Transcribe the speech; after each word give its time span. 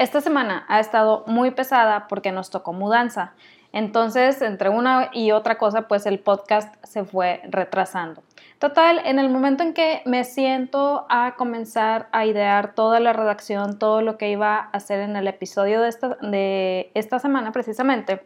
Esta 0.00 0.22
semana 0.22 0.64
ha 0.68 0.80
estado 0.80 1.24
muy 1.26 1.50
pesada 1.50 2.08
porque 2.08 2.32
nos 2.32 2.48
tocó 2.48 2.72
mudanza. 2.72 3.34
Entonces, 3.70 4.40
entre 4.40 4.70
una 4.70 5.10
y 5.12 5.32
otra 5.32 5.58
cosa, 5.58 5.88
pues 5.88 6.06
el 6.06 6.20
podcast 6.20 6.74
se 6.82 7.04
fue 7.04 7.42
retrasando. 7.50 8.22
Total, 8.58 9.02
en 9.04 9.18
el 9.18 9.28
momento 9.28 9.62
en 9.62 9.74
que 9.74 10.00
me 10.06 10.24
siento 10.24 11.04
a 11.10 11.34
comenzar 11.36 12.08
a 12.12 12.24
idear 12.24 12.74
toda 12.74 12.98
la 12.98 13.12
redacción, 13.12 13.78
todo 13.78 14.00
lo 14.00 14.16
que 14.16 14.30
iba 14.30 14.56
a 14.56 14.70
hacer 14.72 15.00
en 15.00 15.16
el 15.16 15.28
episodio 15.28 15.82
de 15.82 15.90
esta, 15.90 16.16
de 16.22 16.90
esta 16.94 17.18
semana 17.18 17.52
precisamente, 17.52 18.22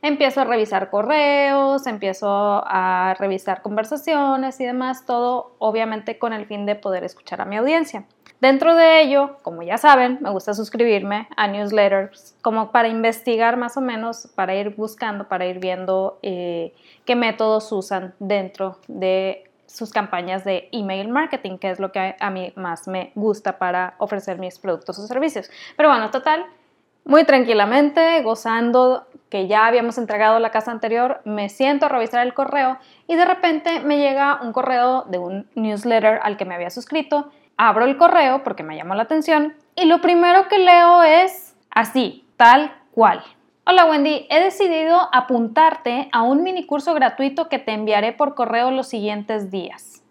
empiezo 0.00 0.40
a 0.40 0.44
revisar 0.44 0.88
correos, 0.88 1.86
empiezo 1.86 2.62
a 2.64 3.14
revisar 3.18 3.60
conversaciones 3.60 4.58
y 4.60 4.64
demás, 4.64 5.04
todo 5.04 5.56
obviamente 5.58 6.18
con 6.18 6.32
el 6.32 6.46
fin 6.46 6.64
de 6.64 6.74
poder 6.74 7.04
escuchar 7.04 7.42
a 7.42 7.44
mi 7.44 7.58
audiencia. 7.58 8.06
Dentro 8.40 8.76
de 8.76 9.02
ello, 9.02 9.36
como 9.42 9.62
ya 9.62 9.78
saben, 9.78 10.18
me 10.20 10.30
gusta 10.30 10.54
suscribirme 10.54 11.28
a 11.36 11.48
newsletters 11.48 12.36
como 12.40 12.70
para 12.70 12.86
investigar 12.86 13.56
más 13.56 13.76
o 13.76 13.80
menos, 13.80 14.28
para 14.36 14.54
ir 14.54 14.76
buscando, 14.76 15.26
para 15.26 15.46
ir 15.46 15.58
viendo 15.58 16.20
eh, 16.22 16.72
qué 17.04 17.16
métodos 17.16 17.72
usan 17.72 18.14
dentro 18.20 18.78
de 18.86 19.44
sus 19.66 19.90
campañas 19.90 20.44
de 20.44 20.68
email 20.70 21.08
marketing, 21.08 21.58
que 21.58 21.70
es 21.70 21.80
lo 21.80 21.90
que 21.90 22.14
a 22.18 22.30
mí 22.30 22.52
más 22.54 22.86
me 22.86 23.10
gusta 23.16 23.58
para 23.58 23.94
ofrecer 23.98 24.38
mis 24.38 24.58
productos 24.58 24.98
o 25.00 25.06
servicios. 25.06 25.50
Pero 25.76 25.88
bueno, 25.88 26.10
total, 26.10 26.46
muy 27.04 27.24
tranquilamente, 27.24 28.22
gozando 28.22 29.06
que 29.30 29.48
ya 29.48 29.66
habíamos 29.66 29.98
entregado 29.98 30.38
la 30.38 30.50
casa 30.50 30.70
anterior, 30.70 31.20
me 31.24 31.48
siento 31.48 31.86
a 31.86 31.88
revisar 31.88 32.24
el 32.24 32.34
correo 32.34 32.78
y 33.08 33.16
de 33.16 33.24
repente 33.24 33.80
me 33.80 33.98
llega 33.98 34.40
un 34.42 34.52
correo 34.52 35.02
de 35.08 35.18
un 35.18 35.48
newsletter 35.54 36.20
al 36.22 36.36
que 36.36 36.44
me 36.44 36.54
había 36.54 36.70
suscrito 36.70 37.30
abro 37.58 37.84
el 37.84 37.98
correo 37.98 38.42
porque 38.42 38.62
me 38.62 38.76
llamó 38.76 38.94
la 38.94 39.02
atención 39.02 39.54
y 39.76 39.84
lo 39.84 40.00
primero 40.00 40.48
que 40.48 40.58
leo 40.58 41.02
es 41.02 41.54
así, 41.70 42.24
tal 42.36 42.72
cual. 42.92 43.22
Hola 43.66 43.84
Wendy, 43.84 44.26
he 44.30 44.40
decidido 44.40 45.10
apuntarte 45.12 46.08
a 46.12 46.22
un 46.22 46.42
mini 46.42 46.64
curso 46.64 46.94
gratuito 46.94 47.50
que 47.50 47.58
te 47.58 47.72
enviaré 47.72 48.12
por 48.12 48.34
correo 48.34 48.70
los 48.70 48.88
siguientes 48.88 49.50
días. 49.50 50.02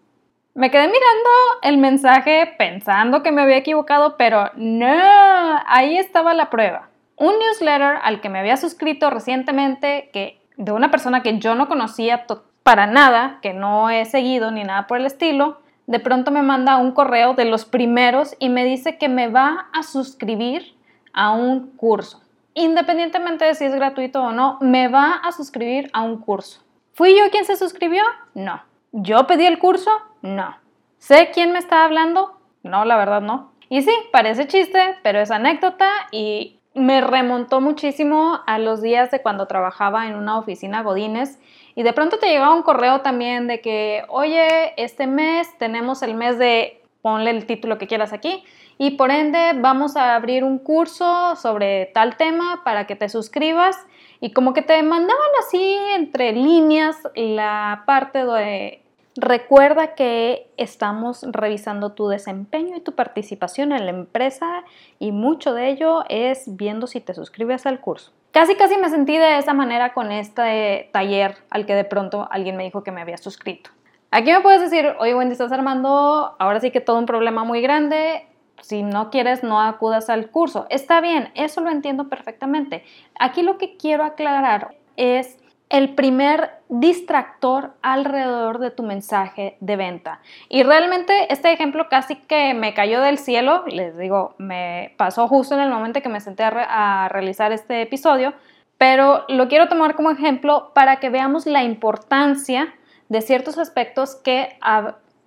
Me 0.54 0.70
quedé 0.70 0.86
mirando 0.86 1.30
el 1.62 1.78
mensaje 1.78 2.54
pensando 2.58 3.22
que 3.22 3.32
me 3.32 3.42
había 3.42 3.56
equivocado, 3.56 4.16
pero 4.16 4.50
no, 4.54 5.60
ahí 5.66 5.96
estaba 5.96 6.34
la 6.34 6.50
prueba. 6.50 6.90
Un 7.16 7.34
newsletter 7.38 7.98
al 8.02 8.20
que 8.20 8.28
me 8.28 8.38
había 8.38 8.56
suscrito 8.56 9.10
recientemente, 9.10 10.10
que 10.12 10.40
de 10.56 10.72
una 10.72 10.90
persona 10.90 11.22
que 11.22 11.38
yo 11.38 11.54
no 11.54 11.68
conocía 11.68 12.26
para 12.62 12.86
nada, 12.86 13.38
que 13.40 13.54
no 13.54 13.90
he 13.90 14.04
seguido 14.04 14.50
ni 14.50 14.64
nada 14.64 14.86
por 14.86 14.98
el 14.98 15.06
estilo, 15.06 15.60
de 15.88 16.00
pronto 16.00 16.30
me 16.30 16.42
manda 16.42 16.76
un 16.76 16.92
correo 16.92 17.32
de 17.32 17.46
los 17.46 17.64
primeros 17.64 18.36
y 18.38 18.50
me 18.50 18.62
dice 18.64 18.98
que 18.98 19.08
me 19.08 19.28
va 19.28 19.68
a 19.72 19.82
suscribir 19.82 20.76
a 21.14 21.30
un 21.30 21.70
curso. 21.76 22.20
Independientemente 22.52 23.46
de 23.46 23.54
si 23.54 23.64
es 23.64 23.74
gratuito 23.74 24.22
o 24.22 24.32
no, 24.32 24.58
me 24.60 24.88
va 24.88 25.14
a 25.14 25.32
suscribir 25.32 25.88
a 25.94 26.02
un 26.02 26.18
curso. 26.18 26.62
¿Fui 26.92 27.16
yo 27.16 27.30
quien 27.30 27.46
se 27.46 27.56
suscribió? 27.56 28.02
No. 28.34 28.62
¿Yo 28.92 29.26
pedí 29.26 29.46
el 29.46 29.58
curso? 29.58 29.90
No. 30.20 30.58
¿Sé 30.98 31.30
quién 31.32 31.52
me 31.52 31.58
está 31.58 31.84
hablando? 31.84 32.38
No, 32.62 32.84
la 32.84 32.98
verdad 32.98 33.22
no. 33.22 33.52
Y 33.70 33.80
sí, 33.80 33.92
parece 34.12 34.46
chiste, 34.46 34.98
pero 35.02 35.20
es 35.20 35.30
anécdota 35.30 35.90
y 36.12 36.57
me 36.74 37.00
remontó 37.00 37.60
muchísimo 37.60 38.40
a 38.46 38.58
los 38.58 38.82
días 38.82 39.10
de 39.10 39.20
cuando 39.22 39.46
trabajaba 39.46 40.06
en 40.06 40.14
una 40.14 40.38
oficina 40.38 40.82
Godines 40.82 41.38
y 41.74 41.82
de 41.82 41.92
pronto 41.92 42.18
te 42.18 42.28
llegaba 42.28 42.54
un 42.54 42.62
correo 42.62 43.02
también 43.02 43.46
de 43.46 43.60
que, 43.60 44.04
oye, 44.08 44.74
este 44.76 45.06
mes 45.06 45.56
tenemos 45.58 46.02
el 46.02 46.14
mes 46.14 46.38
de, 46.38 46.82
ponle 47.02 47.30
el 47.30 47.46
título 47.46 47.78
que 47.78 47.86
quieras 47.86 48.12
aquí, 48.12 48.44
y 48.78 48.92
por 48.92 49.10
ende 49.10 49.52
vamos 49.56 49.96
a 49.96 50.14
abrir 50.14 50.44
un 50.44 50.58
curso 50.58 51.34
sobre 51.34 51.86
tal 51.86 52.16
tema 52.16 52.62
para 52.64 52.86
que 52.86 52.94
te 52.94 53.08
suscribas. 53.08 53.76
Y 54.20 54.32
como 54.32 54.54
que 54.54 54.62
te 54.62 54.80
mandaban 54.82 55.30
así 55.40 55.76
entre 55.94 56.32
líneas 56.32 56.96
la 57.14 57.82
parte 57.86 58.24
de 58.24 58.82
Recuerda 59.20 59.96
que 59.96 60.48
estamos 60.58 61.26
revisando 61.32 61.90
tu 61.90 62.06
desempeño 62.06 62.76
y 62.76 62.80
tu 62.80 62.92
participación 62.92 63.72
en 63.72 63.84
la 63.84 63.90
empresa 63.90 64.62
y 65.00 65.10
mucho 65.10 65.54
de 65.54 65.70
ello 65.70 66.04
es 66.08 66.44
viendo 66.56 66.86
si 66.86 67.00
te 67.00 67.14
suscribes 67.14 67.66
al 67.66 67.80
curso. 67.80 68.12
Casi 68.30 68.54
casi 68.54 68.76
me 68.76 68.88
sentí 68.88 69.18
de 69.18 69.38
esa 69.38 69.54
manera 69.54 69.92
con 69.92 70.12
este 70.12 70.88
taller 70.92 71.34
al 71.50 71.66
que 71.66 71.74
de 71.74 71.82
pronto 71.82 72.28
alguien 72.30 72.56
me 72.56 72.62
dijo 72.62 72.84
que 72.84 72.92
me 72.92 73.00
había 73.00 73.16
suscrito. 73.16 73.70
Aquí 74.12 74.30
me 74.30 74.40
puedes 74.40 74.60
decir, 74.60 74.94
oye 75.00 75.16
Wendy, 75.16 75.32
estás 75.32 75.50
armando 75.50 76.36
ahora 76.38 76.60
sí 76.60 76.70
que 76.70 76.80
todo 76.80 76.96
un 76.96 77.06
problema 77.06 77.42
muy 77.42 77.60
grande, 77.60 78.24
si 78.60 78.84
no 78.84 79.10
quieres 79.10 79.42
no 79.42 79.60
acudas 79.60 80.10
al 80.10 80.30
curso. 80.30 80.66
Está 80.70 81.00
bien, 81.00 81.32
eso 81.34 81.60
lo 81.60 81.70
entiendo 81.70 82.08
perfectamente. 82.08 82.84
Aquí 83.18 83.42
lo 83.42 83.58
que 83.58 83.76
quiero 83.76 84.04
aclarar 84.04 84.76
es 84.96 85.38
el 85.70 85.94
primer 85.94 86.50
distractor 86.68 87.74
alrededor 87.82 88.58
de 88.58 88.70
tu 88.70 88.82
mensaje 88.82 89.56
de 89.60 89.76
venta. 89.76 90.20
Y 90.48 90.62
realmente 90.62 91.32
este 91.32 91.52
ejemplo 91.52 91.88
casi 91.88 92.16
que 92.16 92.54
me 92.54 92.74
cayó 92.74 93.00
del 93.00 93.18
cielo, 93.18 93.64
les 93.66 93.96
digo, 93.96 94.34
me 94.38 94.94
pasó 94.96 95.28
justo 95.28 95.54
en 95.54 95.60
el 95.60 95.70
momento 95.70 96.02
que 96.02 96.08
me 96.08 96.20
senté 96.20 96.44
a, 96.44 97.08
realizar 97.10 97.52
este 97.52 97.82
episodio, 97.82 98.34
pero 98.76 99.24
lo 99.28 99.48
quiero 99.48 99.68
tomar 99.68 99.94
como 99.94 100.10
ejemplo 100.10 100.72
para 100.74 100.96
que 100.96 101.10
veamos 101.10 101.46
la 101.46 101.62
importancia 101.64 102.74
de 103.08 103.22
ciertos 103.22 103.58
aspectos 103.58 104.16
que 104.16 104.58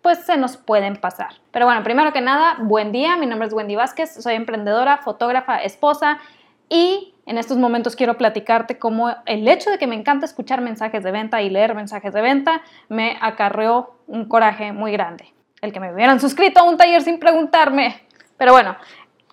pues 0.01 0.19
se 0.19 0.37
nos 0.37 0.57
pueden 0.57 0.95
pasar. 0.95 1.33
Pero 1.51 1.65
bueno, 1.65 1.83
primero 1.83 2.13
que 2.13 2.21
nada, 2.21 2.55
buen 2.59 2.91
día, 2.91 3.17
mi 3.17 3.25
nombre 3.25 3.47
es 3.47 3.53
Wendy 3.53 3.75
Vázquez, 3.75 4.15
soy 4.23 4.35
emprendedora, 4.35 4.97
fotógrafa, 4.97 5.57
esposa 5.57 6.19
y 6.71 7.13
en 7.25 7.37
estos 7.37 7.57
momentos 7.57 7.97
quiero 7.97 8.17
platicarte 8.17 8.79
cómo 8.79 9.13
el 9.25 9.45
hecho 9.47 9.69
de 9.69 9.77
que 9.77 9.87
me 9.87 9.95
encanta 9.95 10.25
escuchar 10.25 10.61
mensajes 10.61 11.03
de 11.03 11.11
venta 11.11 11.41
y 11.41 11.49
leer 11.49 11.75
mensajes 11.75 12.13
de 12.13 12.21
venta 12.21 12.61
me 12.87 13.17
acarreó 13.19 13.97
un 14.07 14.25
coraje 14.29 14.71
muy 14.71 14.93
grande. 14.93 15.33
El 15.61 15.73
que 15.73 15.81
me 15.81 15.93
hubieran 15.93 16.21
suscrito 16.21 16.61
a 16.61 16.63
un 16.63 16.77
taller 16.77 17.01
sin 17.01 17.19
preguntarme. 17.19 18.01
Pero 18.37 18.53
bueno, 18.53 18.77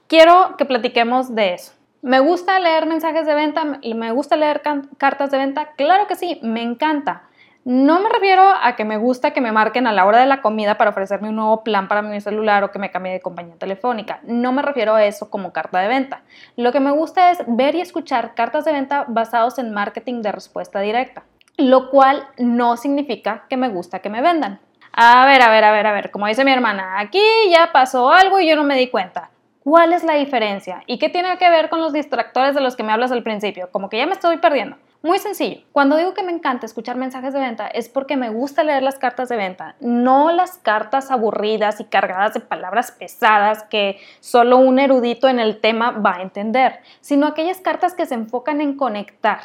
quiero 0.08 0.56
que 0.58 0.64
platiquemos 0.64 1.32
de 1.34 1.54
eso. 1.54 1.72
¿Me 2.02 2.18
gusta 2.18 2.58
leer 2.58 2.86
mensajes 2.86 3.24
de 3.24 3.34
venta? 3.34 3.64
¿Me 3.64 4.10
gusta 4.10 4.36
leer 4.36 4.60
cartas 4.98 5.30
de 5.30 5.38
venta? 5.38 5.74
Claro 5.76 6.08
que 6.08 6.16
sí, 6.16 6.40
me 6.42 6.62
encanta. 6.62 7.27
No 7.70 8.00
me 8.00 8.08
refiero 8.08 8.44
a 8.62 8.76
que 8.76 8.86
me 8.86 8.96
gusta 8.96 9.32
que 9.32 9.42
me 9.42 9.52
marquen 9.52 9.86
a 9.86 9.92
la 9.92 10.06
hora 10.06 10.20
de 10.20 10.24
la 10.24 10.40
comida 10.40 10.78
para 10.78 10.88
ofrecerme 10.88 11.28
un 11.28 11.36
nuevo 11.36 11.64
plan 11.64 11.86
para 11.86 12.00
mi 12.00 12.18
celular 12.18 12.64
o 12.64 12.70
que 12.70 12.78
me 12.78 12.90
cambie 12.90 13.12
de 13.12 13.20
compañía 13.20 13.56
telefónica. 13.58 14.20
No 14.22 14.52
me 14.52 14.62
refiero 14.62 14.94
a 14.94 15.04
eso 15.04 15.28
como 15.28 15.52
carta 15.52 15.78
de 15.80 15.88
venta. 15.88 16.22
Lo 16.56 16.72
que 16.72 16.80
me 16.80 16.90
gusta 16.92 17.30
es 17.30 17.42
ver 17.46 17.74
y 17.74 17.82
escuchar 17.82 18.34
cartas 18.34 18.64
de 18.64 18.72
venta 18.72 19.04
basados 19.06 19.58
en 19.58 19.74
marketing 19.74 20.22
de 20.22 20.32
respuesta 20.32 20.80
directa, 20.80 21.24
lo 21.58 21.90
cual 21.90 22.26
no 22.38 22.78
significa 22.78 23.44
que 23.50 23.58
me 23.58 23.68
gusta 23.68 23.98
que 23.98 24.08
me 24.08 24.22
vendan. 24.22 24.60
A 24.90 25.26
ver, 25.26 25.42
a 25.42 25.50
ver, 25.50 25.64
a 25.64 25.70
ver, 25.70 25.86
a 25.86 25.92
ver, 25.92 26.10
como 26.10 26.26
dice 26.26 26.46
mi 26.46 26.52
hermana, 26.52 26.98
aquí 26.98 27.20
ya 27.50 27.68
pasó 27.70 28.10
algo 28.10 28.40
y 28.40 28.48
yo 28.48 28.56
no 28.56 28.64
me 28.64 28.78
di 28.78 28.88
cuenta. 28.88 29.28
¿Cuál 29.62 29.92
es 29.92 30.04
la 30.04 30.14
diferencia? 30.14 30.84
¿Y 30.86 30.98
qué 30.98 31.10
tiene 31.10 31.36
que 31.36 31.50
ver 31.50 31.68
con 31.68 31.80
los 31.80 31.92
distractores 31.92 32.54
de 32.54 32.62
los 32.62 32.76
que 32.76 32.82
me 32.82 32.92
hablas 32.92 33.12
al 33.12 33.22
principio? 33.22 33.68
Como 33.70 33.90
que 33.90 33.98
ya 33.98 34.06
me 34.06 34.12
estoy 34.12 34.38
perdiendo. 34.38 34.78
Muy 35.00 35.20
sencillo. 35.20 35.60
Cuando 35.70 35.96
digo 35.96 36.12
que 36.12 36.24
me 36.24 36.32
encanta 36.32 36.66
escuchar 36.66 36.96
mensajes 36.96 37.32
de 37.32 37.38
venta 37.38 37.68
es 37.68 37.88
porque 37.88 38.16
me 38.16 38.30
gusta 38.30 38.64
leer 38.64 38.82
las 38.82 38.98
cartas 38.98 39.28
de 39.28 39.36
venta, 39.36 39.76
no 39.78 40.32
las 40.32 40.58
cartas 40.58 41.12
aburridas 41.12 41.78
y 41.78 41.84
cargadas 41.84 42.34
de 42.34 42.40
palabras 42.40 42.90
pesadas 42.90 43.62
que 43.62 44.00
solo 44.18 44.56
un 44.56 44.80
erudito 44.80 45.28
en 45.28 45.38
el 45.38 45.60
tema 45.60 45.92
va 45.92 46.16
a 46.16 46.22
entender, 46.22 46.80
sino 47.00 47.28
aquellas 47.28 47.60
cartas 47.60 47.94
que 47.94 48.06
se 48.06 48.14
enfocan 48.14 48.60
en 48.60 48.76
conectar. 48.76 49.38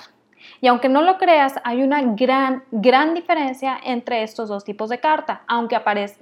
Y 0.59 0.68
aunque 0.68 0.90
no 0.90 1.03
lo 1.03 1.19
creas, 1.19 1.53
hay 1.63 1.84
una 1.84 2.02
gran, 2.02 2.63
gran 2.72 3.13
diferencia 3.13 3.78
entre 3.84 4.24
estos 4.24 4.50
dos 4.50 4.63
tipos 4.63 4.90
de 4.90 5.00
carta, 5.00 5.44
aunque 5.47 5.80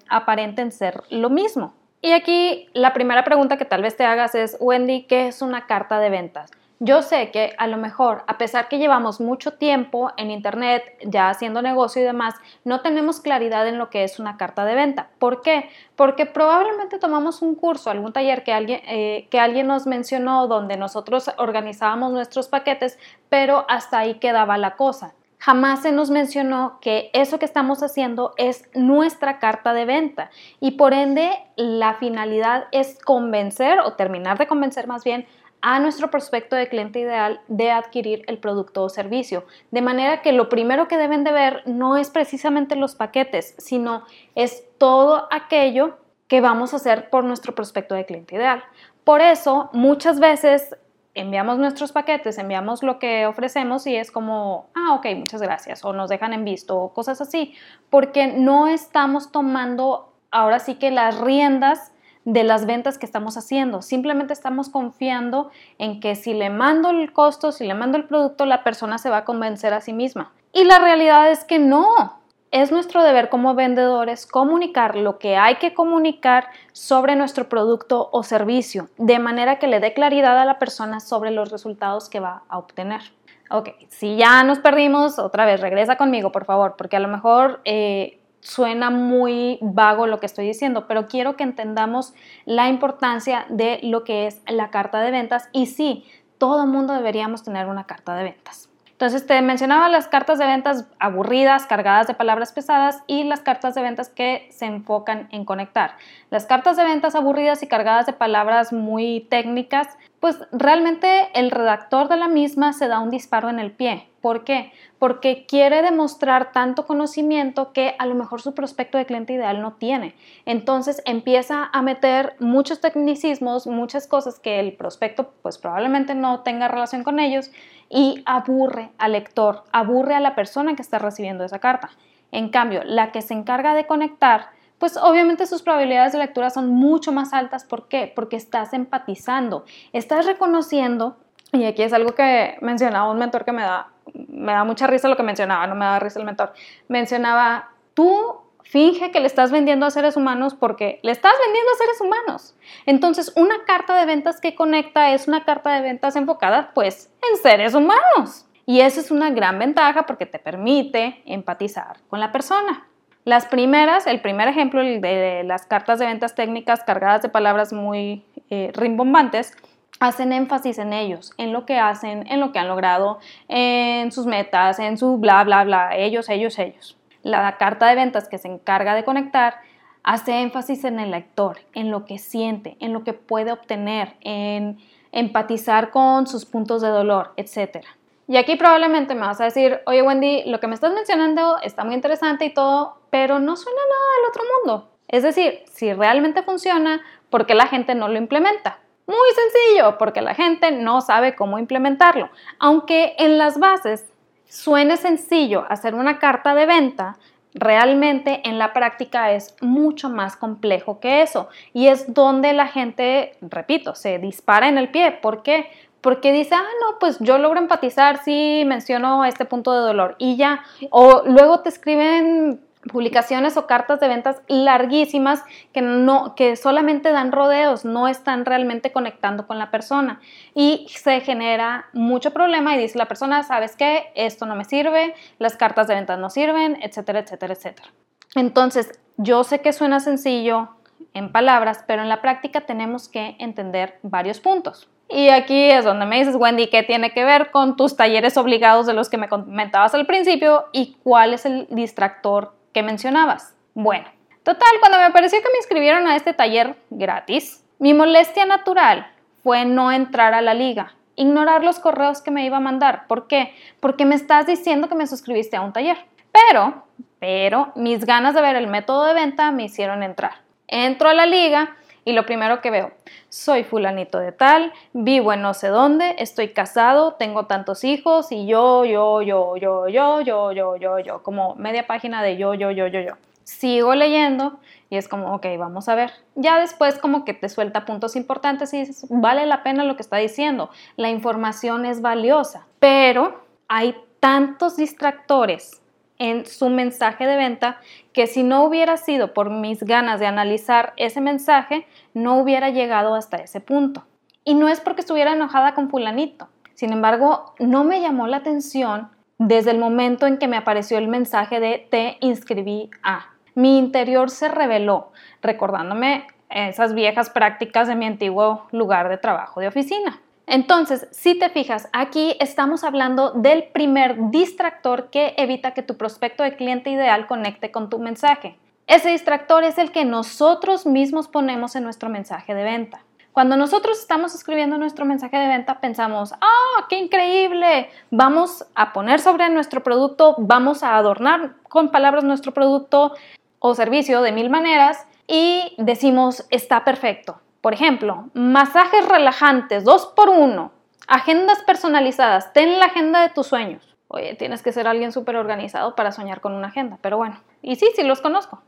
aparenten 0.10 0.74
ser 0.74 1.04
lo 1.10 1.30
mismo. 1.30 1.74
Y 2.02 2.12
aquí 2.12 2.68
la 2.74 2.94
primera 2.94 3.24
pregunta 3.24 3.58
que 3.58 3.66
tal 3.66 3.82
vez 3.82 3.96
te 3.96 4.04
hagas 4.04 4.36
es, 4.36 4.58
Wendy, 4.60 5.04
¿qué 5.04 5.28
es 5.28 5.42
una 5.42 5.68
carta 5.68 6.00
de 6.00 6.10
ventas? 6.10 6.52
Yo 6.84 7.04
sé 7.04 7.30
que 7.30 7.54
a 7.60 7.68
lo 7.68 7.78
mejor, 7.78 8.24
a 8.26 8.40
pesar 8.40 8.68
que 8.68 8.80
llevamos 8.80 9.22
mucho 9.22 9.54
tiempo 9.54 10.12
en 10.18 10.32
Internet 10.32 10.84
ya 11.06 11.30
haciendo 11.30 11.62
negocio 11.62 12.02
y 12.02 12.06
demás, 12.06 12.34
no 12.64 12.82
tenemos 12.82 13.22
claridad 13.22 13.68
en 13.68 13.78
lo 13.78 13.92
que 13.92 14.04
es 14.04 14.18
una 14.18 14.36
carta 14.36 14.66
de 14.66 14.74
venta. 14.74 15.12
¿Por 15.20 15.44
qué? 15.44 15.70
Porque 15.96 16.26
probablemente 16.26 16.98
tomamos 16.98 17.44
un 17.44 17.54
curso, 17.54 17.92
algún 17.92 18.14
taller 18.14 18.44
que 18.44 18.52
alguien, 18.52 18.82
eh, 18.88 19.28
que 19.30 19.40
alguien 19.40 19.68
nos 19.68 19.86
mencionó 19.86 20.48
donde 20.48 20.76
nosotros 20.76 21.30
organizábamos 21.38 22.14
nuestros 22.14 22.48
paquetes, 22.48 22.98
pero 23.30 23.64
hasta 23.70 24.00
ahí 24.00 24.16
quedaba 24.16 24.58
la 24.58 24.76
cosa. 24.76 25.14
Jamás 25.38 25.84
se 25.84 25.92
nos 25.92 26.10
mencionó 26.10 26.80
que 26.82 27.12
eso 27.14 27.38
que 27.38 27.46
estamos 27.46 27.84
haciendo 27.84 28.34
es 28.38 28.70
nuestra 28.74 29.38
carta 29.38 29.74
de 29.74 29.86
venta 29.86 30.32
y 30.60 30.72
por 30.72 30.94
ende 30.94 31.32
la 31.56 31.96
finalidad 31.96 32.66
es 32.72 33.00
convencer 33.04 33.80
o 33.80 33.94
terminar 33.94 34.40
de 34.40 34.48
convencer 34.48 34.88
más 34.88 35.04
bien 35.04 35.28
a 35.62 35.80
nuestro 35.80 36.10
prospecto 36.10 36.56
de 36.56 36.68
cliente 36.68 37.00
ideal 37.00 37.42
de 37.48 37.72
adquirir 37.72 38.24
el 38.28 38.40
producto 38.40 38.84
o 38.84 38.90
servicio. 38.90 39.46
De 39.70 39.82
manera 39.82 40.22
que 40.22 40.32
lo 40.32 40.50
primero 40.50 40.88
que 40.88 40.98
deben 40.98 41.24
de 41.24 41.32
ver 41.32 41.64
no 41.66 41.98
es 41.98 42.10
precisamente 42.10 42.76
los 42.76 42.96
paquetes, 42.96 43.56
sino 43.58 44.04
es 44.36 44.64
todo 44.78 45.28
aquello 45.32 45.98
que 46.28 46.42
vamos 46.42 46.74
a 46.74 46.78
hacer 46.78 47.10
por 47.10 47.24
nuestro 47.24 47.54
prospecto 47.54 47.94
de 47.94 48.06
cliente 48.06 48.36
ideal. 48.36 48.64
Por 49.04 49.22
eso, 49.22 49.70
muchas 49.74 50.20
veces 50.20 50.76
enviamos 51.14 51.58
nuestros 51.58 51.92
paquetes, 51.92 52.38
enviamos 52.38 52.84
lo 52.84 52.98
que 52.98 53.26
ofrecemos 53.26 53.86
y 53.86 53.96
es 53.96 54.12
como, 54.12 54.70
ah, 54.76 54.94
ok, 54.96 55.08
muchas 55.18 55.42
gracias, 55.42 55.84
o 55.84 55.94
nos 55.94 56.10
dejan 56.10 56.34
en 56.34 56.46
visto, 56.46 56.92
cosas 56.96 57.20
así, 57.20 57.54
porque 57.90 58.28
no 58.28 58.68
estamos 58.68 59.32
tomando 59.32 60.14
ahora 60.32 60.60
sí 60.60 60.76
que 60.76 60.90
las 60.90 61.20
riendas 61.20 61.92
de 62.26 62.44
las 62.44 62.66
ventas 62.66 62.98
que 62.98 63.06
estamos 63.06 63.38
haciendo. 63.38 63.82
Simplemente 63.82 64.34
estamos 64.34 64.70
confiando 64.70 65.50
en 65.78 66.00
que 66.00 66.16
si 66.16 66.34
le 66.34 66.50
mando 66.50 66.90
el 66.90 67.12
costo, 67.14 67.52
si 67.52 67.66
le 67.66 67.74
mando 67.74 67.98
el 67.98 68.06
producto, 68.06 68.46
la 68.46 68.64
persona 68.64 68.98
se 68.98 69.10
va 69.10 69.18
a 69.18 69.26
convencer 69.26 69.74
a 69.74 69.82
sí 69.82 69.94
misma. 69.94 70.32
Y 70.54 70.64
la 70.66 70.80
realidad 70.80 71.32
es 71.32 71.44
que 71.44 71.60
no. 71.60 72.20
Es 72.52 72.70
nuestro 72.70 73.02
deber 73.04 73.30
como 73.30 73.56
vendedores 73.56 74.28
comunicar 74.28 74.98
lo 74.98 75.20
que 75.20 75.38
hay 75.38 75.56
que 75.56 75.74
comunicar 75.74 76.48
sobre 76.74 77.16
nuestro 77.16 77.48
producto 77.48 78.10
o 78.12 78.24
servicio, 78.24 78.90
de 78.98 79.20
manera 79.20 79.58
que 79.58 79.68
le 79.68 79.80
dé 79.80 79.94
claridad 79.94 80.38
a 80.38 80.44
la 80.44 80.60
persona 80.60 81.00
sobre 81.00 81.32
los 81.32 81.50
resultados 81.50 82.10
que 82.10 82.20
va 82.20 82.44
a 82.50 82.58
obtener. 82.58 83.02
Ok, 83.50 83.70
si 83.88 84.18
ya 84.18 84.44
nos 84.44 84.60
perdimos, 84.60 85.18
otra 85.18 85.46
vez 85.46 85.62
regresa 85.62 85.96
conmigo, 85.96 86.32
por 86.34 86.44
favor, 86.44 86.76
porque 86.78 86.98
a 86.98 87.02
lo 87.02 87.08
mejor 87.08 87.62
eh, 87.64 88.21
suena 88.42 88.90
muy 88.90 89.58
vago 89.62 90.08
lo 90.08 90.20
que 90.20 90.26
estoy 90.26 90.46
diciendo, 90.46 90.88
pero 90.88 91.08
quiero 91.08 91.36
que 91.38 91.44
entendamos 91.44 92.14
la 92.46 92.68
importancia 92.68 93.46
de 93.50 93.80
lo 93.84 94.04
que 94.04 94.28
es 94.28 94.42
la 94.48 94.70
carta 94.70 95.00
de 95.00 95.12
ventas 95.12 95.50
y 95.52 95.68
sí, 95.68 96.06
todo 96.38 96.66
mundo 96.68 96.94
deberíamos 96.94 97.44
tener 97.44 97.68
una 97.68 97.86
carta 97.86 98.16
de 98.16 98.24
ventas. 98.24 98.72
Entonces 99.02 99.26
te 99.26 99.42
mencionaba 99.42 99.90
las 99.90 100.08
cartas 100.08 100.38
de 100.38 100.46
ventas 100.46 100.86
aburridas, 101.00 101.66
cargadas 101.66 102.06
de 102.06 102.14
palabras 102.14 102.54
pesadas 102.54 103.02
y 103.08 103.24
las 103.24 103.40
cartas 103.40 103.74
de 103.74 103.82
ventas 103.82 104.10
que 104.10 104.48
se 104.52 104.66
enfocan 104.66 105.28
en 105.32 105.44
conectar. 105.44 105.98
Las 106.30 106.46
cartas 106.46 106.78
de 106.78 106.84
ventas 106.84 107.16
aburridas 107.16 107.64
y 107.64 107.68
cargadas 107.68 108.06
de 108.06 108.14
palabras 108.14 108.72
muy 108.72 109.26
técnicas, 109.32 109.98
pues 110.22 110.38
realmente 110.52 111.30
el 111.34 111.50
redactor 111.50 112.08
de 112.08 112.16
la 112.16 112.28
misma 112.28 112.74
se 112.74 112.88
da 112.88 113.00
un 113.00 113.10
disparo 113.10 113.50
en 113.50 113.60
el 113.60 113.72
pie. 113.72 114.08
¿Por 114.22 114.44
qué? 114.44 114.72
Porque 115.00 115.48
quiere 115.48 115.82
demostrar 115.82 116.52
tanto 116.52 116.86
conocimiento 116.86 117.74
que 117.74 117.96
a 117.98 118.06
lo 118.06 118.14
mejor 118.14 118.40
su 118.40 118.54
prospecto 118.54 119.00
de 119.00 119.08
cliente 119.08 119.34
ideal 119.34 119.64
no 119.64 119.74
tiene. 119.74 120.14
Entonces 120.46 121.02
empieza 121.06 121.72
a 121.74 121.82
meter 121.82 122.36
muchos 122.40 122.82
tecnicismos, 122.82 123.66
muchas 123.66 124.06
cosas 124.06 124.40
que 124.40 124.60
el 124.60 124.74
prospecto 124.74 125.34
pues 125.42 125.58
probablemente 125.58 126.14
no 126.14 126.42
tenga 126.42 126.68
relación 126.68 127.04
con 127.04 127.20
ellos 127.20 127.50
y 127.90 128.22
aburre 128.28 128.92
al 129.00 129.14
lector, 129.14 129.64
aburre 129.72 130.14
a 130.14 130.20
la 130.20 130.36
persona 130.36 130.76
que 130.76 130.84
está 130.84 131.00
recibiendo 131.00 131.44
esa 131.44 131.58
carta. 131.58 131.90
En 132.32 132.50
cambio, 132.50 132.84
la 132.86 133.12
que 133.12 133.24
se 133.24 133.34
encarga 133.34 133.74
de 133.74 133.88
conectar, 133.88 134.50
pues 134.82 134.98
obviamente 134.98 135.48
sus 135.48 135.62
probabilidades 135.62 136.12
de 136.12 136.20
lectura 136.20 136.50
son 136.50 136.68
mucho 136.68 137.14
más 137.14 137.32
altas. 137.32 137.64
¿Por 137.64 137.88
qué? 137.88 138.12
Porque 138.14 138.36
estás 138.36 138.74
empatizando, 138.74 139.64
estás 139.94 140.26
reconociendo, 140.26 141.16
y 141.54 141.64
aquí 141.64 141.84
es 141.84 141.94
algo 141.94 142.16
que 142.16 142.58
mencionaba 142.62 143.10
un 143.10 143.20
mentor 143.20 143.46
que 143.46 143.54
me 143.54 143.62
da 143.62 143.88
me 144.14 144.52
da 144.52 144.64
mucha 144.64 144.88
risa 144.88 145.08
lo 145.08 145.16
que 145.16 145.24
mencionaba, 145.24 145.68
no 145.68 145.76
me 145.76 145.86
da 145.86 146.00
risa 146.00 146.20
el 146.20 146.26
mentor. 146.26 146.54
Mencionaba, 146.88 147.70
tú 147.94 148.42
finge 148.64 149.12
que 149.12 149.20
le 149.20 149.28
estás 149.28 149.52
vendiendo 149.52 149.86
a 149.86 149.92
seres 149.92 150.16
humanos 150.18 150.56
porque 150.56 151.00
le 151.04 151.12
estás 151.12 151.34
vendiendo 151.46 151.72
a 151.72 151.78
seres 151.78 152.02
humanos. 152.02 152.56
Entonces, 152.86 153.34
una 153.36 153.64
carta 153.66 153.96
de 153.96 154.06
ventas 154.06 154.40
que 154.42 154.56
conecta 154.56 155.14
es 155.14 155.28
una 155.28 155.44
carta 155.44 155.74
de 155.74 155.82
ventas 155.82 156.16
enfocada 156.16 156.72
pues 156.74 157.12
en 157.30 157.38
seres 157.38 157.74
humanos. 157.74 158.46
Y 158.66 158.82
esa 158.82 159.00
es 159.00 159.12
una 159.12 159.32
gran 159.32 159.60
ventaja 159.60 160.06
porque 160.06 160.26
te 160.26 160.40
permite 160.40 161.22
empatizar 161.26 161.98
con 162.10 162.20
la 162.20 162.32
persona. 162.32 162.88
Las 163.24 163.46
primeras, 163.46 164.08
el 164.08 164.20
primer 164.20 164.48
ejemplo 164.48 164.82
de 164.82 165.44
las 165.46 165.66
cartas 165.66 166.00
de 166.00 166.08
ventas 166.08 166.34
técnicas 166.34 166.84
cargadas 166.84 167.22
de 167.22 167.30
palabras 167.30 167.72
muy 167.72 168.26
eh, 168.50 168.72
rimbombantes, 168.74 169.56
hacen 170.00 170.34
énfasis 170.34 170.80
en 170.80 170.94
ellos, 170.94 171.32
en 171.38 171.54
lo 171.54 171.68
que 171.68 171.78
hacen, 171.78 172.26
en 172.32 172.40
lo 172.40 172.52
que 172.52 172.58
han 172.58 172.68
logrado, 172.68 173.20
en 173.48 174.12
sus 174.12 174.26
metas, 174.26 174.80
en 174.80 174.98
su 174.98 175.18
bla, 175.18 175.44
bla, 175.44 175.64
bla, 175.64 175.96
ellos, 175.96 176.28
ellos, 176.30 176.58
ellos. 176.58 176.98
La 177.22 177.58
carta 177.58 177.88
de 177.88 177.96
ventas 177.96 178.28
que 178.28 178.40
se 178.40 178.48
encarga 178.48 178.96
de 178.96 179.04
conectar 179.04 179.58
hace 180.02 180.42
énfasis 180.42 180.84
en 180.86 181.00
el 181.00 181.12
lector, 181.12 181.60
en 181.76 181.92
lo 181.92 182.06
que 182.06 182.18
siente, 182.18 182.76
en 182.80 182.94
lo 182.94 183.04
que 183.04 183.14
puede 183.14 183.52
obtener, 183.52 184.16
en 184.22 184.80
empatizar 185.12 185.92
con 185.92 186.26
sus 186.26 186.46
puntos 186.46 186.82
de 186.82 186.88
dolor, 186.88 187.34
etc. 187.38 187.86
Y 188.32 188.38
aquí 188.38 188.56
probablemente 188.56 189.14
me 189.14 189.26
vas 189.28 189.42
a 189.42 189.44
decir, 189.44 189.82
oye 189.86 190.02
Wendy, 190.02 190.44
lo 190.46 190.62
que 190.62 190.68
me 190.68 190.74
estás 190.74 190.94
mencionando 190.94 191.58
está 191.64 191.84
muy 191.84 191.96
interesante 191.96 192.46
y 192.46 192.54
todo, 192.54 192.96
pero 193.10 193.40
no 193.40 193.58
suena 193.58 193.82
nada 193.82 194.16
del 194.16 194.30
otro 194.30 194.44
mundo. 194.56 194.90
Es 195.10 195.24
decir, 195.24 195.64
si 195.70 195.92
realmente 195.92 196.42
funciona, 196.42 197.02
¿por 197.30 197.46
qué 197.46 197.56
la 197.56 197.68
gente 197.68 197.94
no 197.94 198.08
lo 198.08 198.18
implementa? 198.18 198.80
Muy 199.06 199.18
sencillo, 199.36 199.98
porque 199.98 200.22
la 200.22 200.34
gente 200.34 200.72
no 200.72 201.02
sabe 201.02 201.36
cómo 201.36 201.60
implementarlo. 201.60 202.30
Aunque 202.58 203.16
en 203.18 203.38
las 203.38 203.60
bases 203.60 204.08
suene 204.48 204.96
sencillo 204.96 205.66
hacer 205.68 205.94
una 205.94 206.18
carta 206.18 206.56
de 206.56 206.66
venta, 206.66 207.18
realmente 207.54 208.48
en 208.48 208.58
la 208.58 208.72
práctica 208.72 209.34
es 209.34 209.58
mucho 209.60 210.08
más 210.08 210.38
complejo 210.38 211.02
que 211.02 211.22
eso. 211.22 211.50
Y 211.74 211.88
es 211.88 212.14
donde 212.14 212.54
la 212.54 212.68
gente, 212.68 213.36
repito, 213.42 213.94
se 213.94 214.20
dispara 214.20 214.70
en 214.70 214.78
el 214.78 214.90
pie. 214.90 215.12
¿Por 215.12 215.44
qué? 215.44 215.70
Porque 216.02 216.32
dice, 216.32 216.56
ah, 216.56 216.66
no, 216.82 217.00
pues 217.00 217.18
yo 217.20 217.38
logro 217.38 217.60
empatizar 217.60 218.24
si 218.24 218.64
menciono 218.66 219.24
este 219.26 219.46
punto 219.46 219.74
de 219.74 219.80
dolor 219.82 220.16
y 220.18 220.36
ya. 220.36 220.64
O 220.90 221.24
luego 221.26 221.62
te 221.62 221.70
escriben 221.70 222.60
publicaciones 222.92 223.58
o 223.58 223.68
cartas 223.68 224.00
de 224.00 224.08
ventas 224.08 224.42
larguísimas 224.48 225.44
que 225.72 225.82
no 225.82 226.34
que 226.36 226.56
solamente 226.56 227.12
dan 227.12 227.32
rodeos, 227.32 227.86
no 227.86 228.08
están 228.08 228.46
realmente 228.46 228.92
conectando 228.92 229.46
con 229.46 229.60
la 229.60 229.70
persona 229.70 230.20
y 230.56 230.88
se 230.90 231.22
genera 231.22 231.86
mucho 231.94 232.32
problema 232.32 232.76
y 232.76 232.80
dice 232.80 232.98
la 232.98 233.06
persona, 233.06 233.44
"¿Sabes 233.44 233.76
qué? 233.76 234.12
Esto 234.16 234.48
no 234.48 234.56
me 234.56 234.66
sirve, 234.66 235.14
las 235.38 235.58
cartas 235.58 235.88
de 235.88 235.96
ventas 235.96 236.18
no 236.18 236.30
sirven", 236.30 236.80
etcétera, 236.82 237.20
etcétera, 237.20 237.54
etcétera. 237.54 237.90
Entonces, 238.36 239.00
yo 239.18 239.44
sé 239.44 239.62
que 239.62 239.74
suena 239.74 240.00
sencillo 240.00 240.70
en 241.14 241.32
palabras, 241.32 241.84
pero 241.86 242.02
en 242.02 242.10
la 242.10 242.22
práctica 242.22 242.62
tenemos 242.62 243.10
que 243.10 243.36
entender 243.40 244.00
varios 244.02 244.40
puntos. 244.40 244.90
Y 245.12 245.30
aquí 245.30 245.70
es 245.70 245.84
donde 245.84 246.06
me 246.06 246.20
dices, 246.20 246.36
Wendy, 246.36 246.68
¿qué 246.68 246.84
tiene 246.84 247.12
que 247.12 247.26
ver 247.26 247.52
con 247.52 247.76
tus 247.76 247.98
talleres 247.98 248.38
obligados 248.38 248.86
de 248.86 248.94
los 248.94 249.10
que 249.10 249.18
me 249.18 249.28
comentabas 249.28 249.94
al 249.94 250.06
principio 250.06 250.66
y 250.72 250.96
cuál 251.04 251.34
es 251.34 251.46
el 251.46 251.68
distractor 251.70 252.54
que 252.74 252.84
mencionabas. 252.84 253.56
Bueno, 253.74 254.06
total, 254.44 254.70
cuando 254.80 255.00
me 255.00 255.12
pareció 255.12 255.40
que 255.42 255.50
me 255.52 255.58
inscribieron 255.58 256.08
a 256.08 256.16
este 256.16 256.34
taller 256.34 256.76
gratis, 256.90 257.64
mi 257.80 257.94
molestia 257.94 258.46
natural 258.46 259.12
fue 259.44 259.66
no 259.66 259.92
entrar 259.92 260.34
a 260.34 260.42
la 260.42 260.54
liga, 260.54 260.94
ignorar 261.16 261.64
los 261.64 261.80
correos 261.80 262.22
que 262.22 262.32
me 262.32 262.46
iba 262.46 262.58
a 262.58 262.62
mandar. 262.62 263.08
¿Por 263.08 263.28
qué? 263.28 263.54
Porque 263.80 264.06
me 264.06 264.16
estás 264.16 264.46
diciendo 264.46 264.88
que 264.88 264.96
me 264.96 265.08
suscribiste 265.08 265.58
a 265.58 265.62
un 265.62 265.74
taller. 265.74 265.98
Pero, 266.32 266.86
pero, 267.20 267.72
mis 267.76 268.06
ganas 268.06 268.34
de 268.34 268.42
ver 268.42 268.56
el 268.56 268.68
método 268.68 269.06
de 269.06 269.14
venta 269.14 269.52
me 269.52 269.64
hicieron 269.64 270.04
entrar. 270.04 270.36
Entro 270.68 271.10
a 271.10 271.14
la 271.14 271.26
liga 271.26 271.76
y 272.04 272.14
lo 272.14 272.26
primero 272.26 272.62
que 272.62 272.72
veo, 272.72 272.92
soy 273.30 273.64
fulanito 273.64 274.20
de 274.20 274.32
tal, 274.32 274.74
vivo 274.94 275.34
en 275.34 275.42
no 275.42 275.54
sé 275.54 275.68
dónde, 275.68 276.16
estoy 276.18 276.50
casado, 276.50 277.14
tengo 277.14 277.46
tantos 277.46 277.84
hijos 277.84 278.32
y 278.32 278.48
yo, 278.48 278.86
yo, 278.86 279.22
yo, 279.22 279.56
yo, 279.58 279.88
yo, 279.88 280.22
yo, 280.22 280.52
yo, 280.52 280.76
yo, 280.78 281.00
yo, 281.00 281.24
como 281.24 281.56
media 281.56 281.86
página 281.88 282.24
de 282.24 282.38
yo, 282.38 282.54
yo, 282.54 282.72
yo, 282.72 282.88
yo, 282.88 283.02
yo. 283.02 283.14
Sigo 283.44 283.96
leyendo 283.96 284.60
y 284.90 284.98
es 284.98 285.08
como, 285.08 285.34
ok, 285.36 285.46
vamos 285.58 285.90
a 285.90 285.96
ver. 285.96 286.12
Ya 286.36 286.60
después 286.60 286.98
como 287.00 287.26
que 287.26 287.34
te 287.34 287.50
suelta 287.50 287.86
puntos 287.86 288.16
importantes 288.16 288.74
y 288.74 288.80
dices, 288.80 289.08
vale 289.10 289.46
la 289.46 289.64
pena 289.64 289.84
lo 289.84 289.96
que 289.96 290.04
está 290.04 290.18
diciendo, 290.18 290.70
la 290.96 291.10
información 291.10 291.86
es 291.86 292.02
valiosa, 292.02 292.66
pero 292.80 293.44
hay 293.68 293.96
tantos 294.20 294.78
distractores 294.78 295.81
en 296.22 296.46
su 296.46 296.70
mensaje 296.70 297.26
de 297.26 297.36
venta 297.36 297.80
que 298.14 298.28
si 298.28 298.44
no 298.44 298.64
hubiera 298.64 298.96
sido 298.98 299.34
por 299.34 299.50
mis 299.50 299.82
ganas 299.82 300.20
de 300.20 300.28
analizar 300.28 300.94
ese 300.96 301.20
mensaje, 301.20 301.88
no 302.14 302.40
hubiera 302.40 302.70
llegado 302.70 303.16
hasta 303.16 303.38
ese 303.38 303.60
punto. 303.60 304.06
Y 304.44 304.54
no 304.54 304.70
es 304.70 304.80
porque 304.82 305.02
estuviera 305.02 305.34
enojada 305.34 305.74
con 305.74 305.90
fulanito. 305.90 306.48
Sin 306.76 306.94
embargo, 306.94 307.56
no 307.58 307.84
me 307.84 308.02
llamó 308.02 308.28
la 308.28 308.38
atención 308.38 309.10
desde 309.40 309.72
el 309.72 309.80
momento 309.80 310.28
en 310.28 310.38
que 310.38 310.48
me 310.48 310.58
apareció 310.58 311.00
el 311.00 311.08
mensaje 311.08 311.60
de 311.60 311.88
te 311.90 312.18
inscribí 312.22 312.92
a. 313.02 313.32
Mi 313.56 313.80
interior 313.80 314.30
se 314.30 314.48
reveló, 314.48 315.14
recordándome 315.42 316.28
esas 316.52 316.94
viejas 316.94 317.32
prácticas 317.32 317.88
de 317.88 317.96
mi 317.96 318.06
antiguo 318.06 318.68
lugar 318.72 319.10
de 319.10 319.18
trabajo 319.18 319.60
de 319.60 319.70
oficina. 319.70 320.22
Entonces, 320.48 321.08
si 321.12 321.36
te 321.38 321.50
fijas, 321.50 321.88
aquí 321.94 322.36
estamos 322.40 322.84
hablando 322.84 323.32
del 323.32 323.66
primer 323.66 324.30
distractor 324.32 325.10
que 325.10 325.34
evita 325.38 325.72
que 325.74 325.84
tu 325.84 325.98
prospecto 325.98 326.44
de 326.44 326.56
cliente 326.56 326.90
ideal 326.90 327.28
conecte 327.28 327.72
con 327.72 327.90
tu 327.90 328.00
mensaje. 328.00 328.58
Ese 328.88 329.10
distractor 329.10 329.64
es 329.64 329.78
el 329.78 329.92
que 329.92 330.04
nosotros 330.04 330.86
mismos 330.86 331.28
ponemos 331.28 331.76
en 331.76 331.84
nuestro 331.84 332.10
mensaje 332.10 332.54
de 332.54 332.64
venta. 332.64 333.02
Cuando 333.32 333.56
nosotros 333.56 333.98
estamos 334.00 334.36
escribiendo 334.36 334.78
nuestro 334.78 335.06
mensaje 335.06 335.38
de 335.38 335.48
venta, 335.48 335.80
pensamos, 335.80 336.34
¡ah, 336.34 336.86
qué 336.90 336.98
increíble! 336.98 337.90
Vamos 338.10 338.66
a 338.76 338.92
poner 338.92 339.22
sobre 339.22 339.50
nuestro 339.50 339.84
producto, 339.84 340.36
vamos 340.38 340.84
a 340.84 340.98
adornar 340.98 341.54
con 341.70 341.92
palabras 341.92 342.26
nuestro 342.26 342.54
producto 342.54 343.14
o 343.60 343.74
servicio 343.74 344.22
de 344.22 344.34
mil 344.34 344.50
maneras 344.50 345.08
y 345.28 345.74
decimos, 345.78 346.46
está 346.50 346.84
perfecto. 346.84 347.40
Por 347.62 347.74
ejemplo, 347.74 348.30
masajes 348.34 349.08
relajantes 349.08 349.84
2 349.84 350.14
por 350.16 350.30
1 350.30 350.72
Agendas 351.08 351.62
personalizadas. 351.64 352.54
Ten 352.54 352.80
la 352.80 352.86
agenda 352.86 353.22
de 353.22 353.30
tus 353.30 353.48
sueños. 353.48 353.98
Oye, 354.08 354.36
tienes 354.36 354.62
que 354.62 354.72
ser 354.72 354.88
alguien 354.88 355.12
súper 355.12 355.36
organizado 355.36 355.94
para 355.94 356.14
soñar 356.14 356.40
con 356.40 356.54
una 356.54 356.68
agenda, 356.68 357.00
pero 357.02 357.18
bueno. 357.18 357.42
Y 357.62 357.76
sí, 357.76 357.90
sí 357.96 358.04
los 358.04 358.22
conozco. 358.22 358.62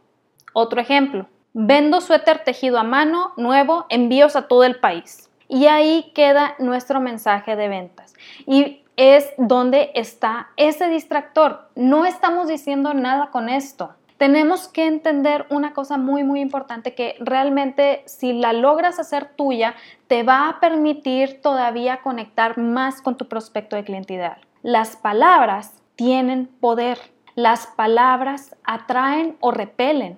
Otro 0.51 0.81
ejemplo. 0.81 1.27
Vendo 1.53 2.01
suéter 2.01 2.43
tejido 2.43 2.79
a 2.79 2.83
mano, 2.83 3.31
nuevo, 3.37 3.85
envíos 3.87 4.35
a 4.35 4.47
todo 4.47 4.65
el 4.65 4.79
país. 4.79 5.29
Y 5.47 5.67
ahí 5.67 6.11
queda 6.13 6.55
nuestro 6.59 6.99
mensaje 6.99 7.55
de 7.55 7.69
ventas. 7.69 8.13
Y 8.45 8.83
es 8.97 9.31
donde 9.37 9.91
está 9.95 10.49
ese 10.57 10.89
distractor. 10.89 11.69
No 11.75 12.05
estamos 12.05 12.49
diciendo 12.49 12.93
nada 12.93 13.29
con 13.31 13.47
esto. 13.47 13.93
Tenemos 14.23 14.69
que 14.69 14.85
entender 14.85 15.45
una 15.49 15.73
cosa 15.73 15.97
muy, 15.97 16.23
muy 16.23 16.39
importante 16.39 16.95
que 16.95 17.17
realmente 17.19 18.03
si 18.05 18.31
la 18.31 18.53
logras 18.53 18.97
hacer 18.97 19.25
tuya, 19.35 19.75
te 20.07 20.23
va 20.23 20.47
a 20.47 20.61
permitir 20.61 21.41
todavía 21.41 22.01
conectar 22.01 22.57
más 22.57 23.01
con 23.01 23.17
tu 23.17 23.27
prospecto 23.27 23.75
de 23.75 23.83
cliente 23.83 24.13
ideal. 24.13 24.37
Las 24.61 24.95
palabras 24.95 25.73
tienen 25.97 26.47
poder. 26.61 26.99
Las 27.35 27.67
palabras 27.67 28.55
atraen 28.63 29.35
o 29.41 29.51
repelen. 29.51 30.17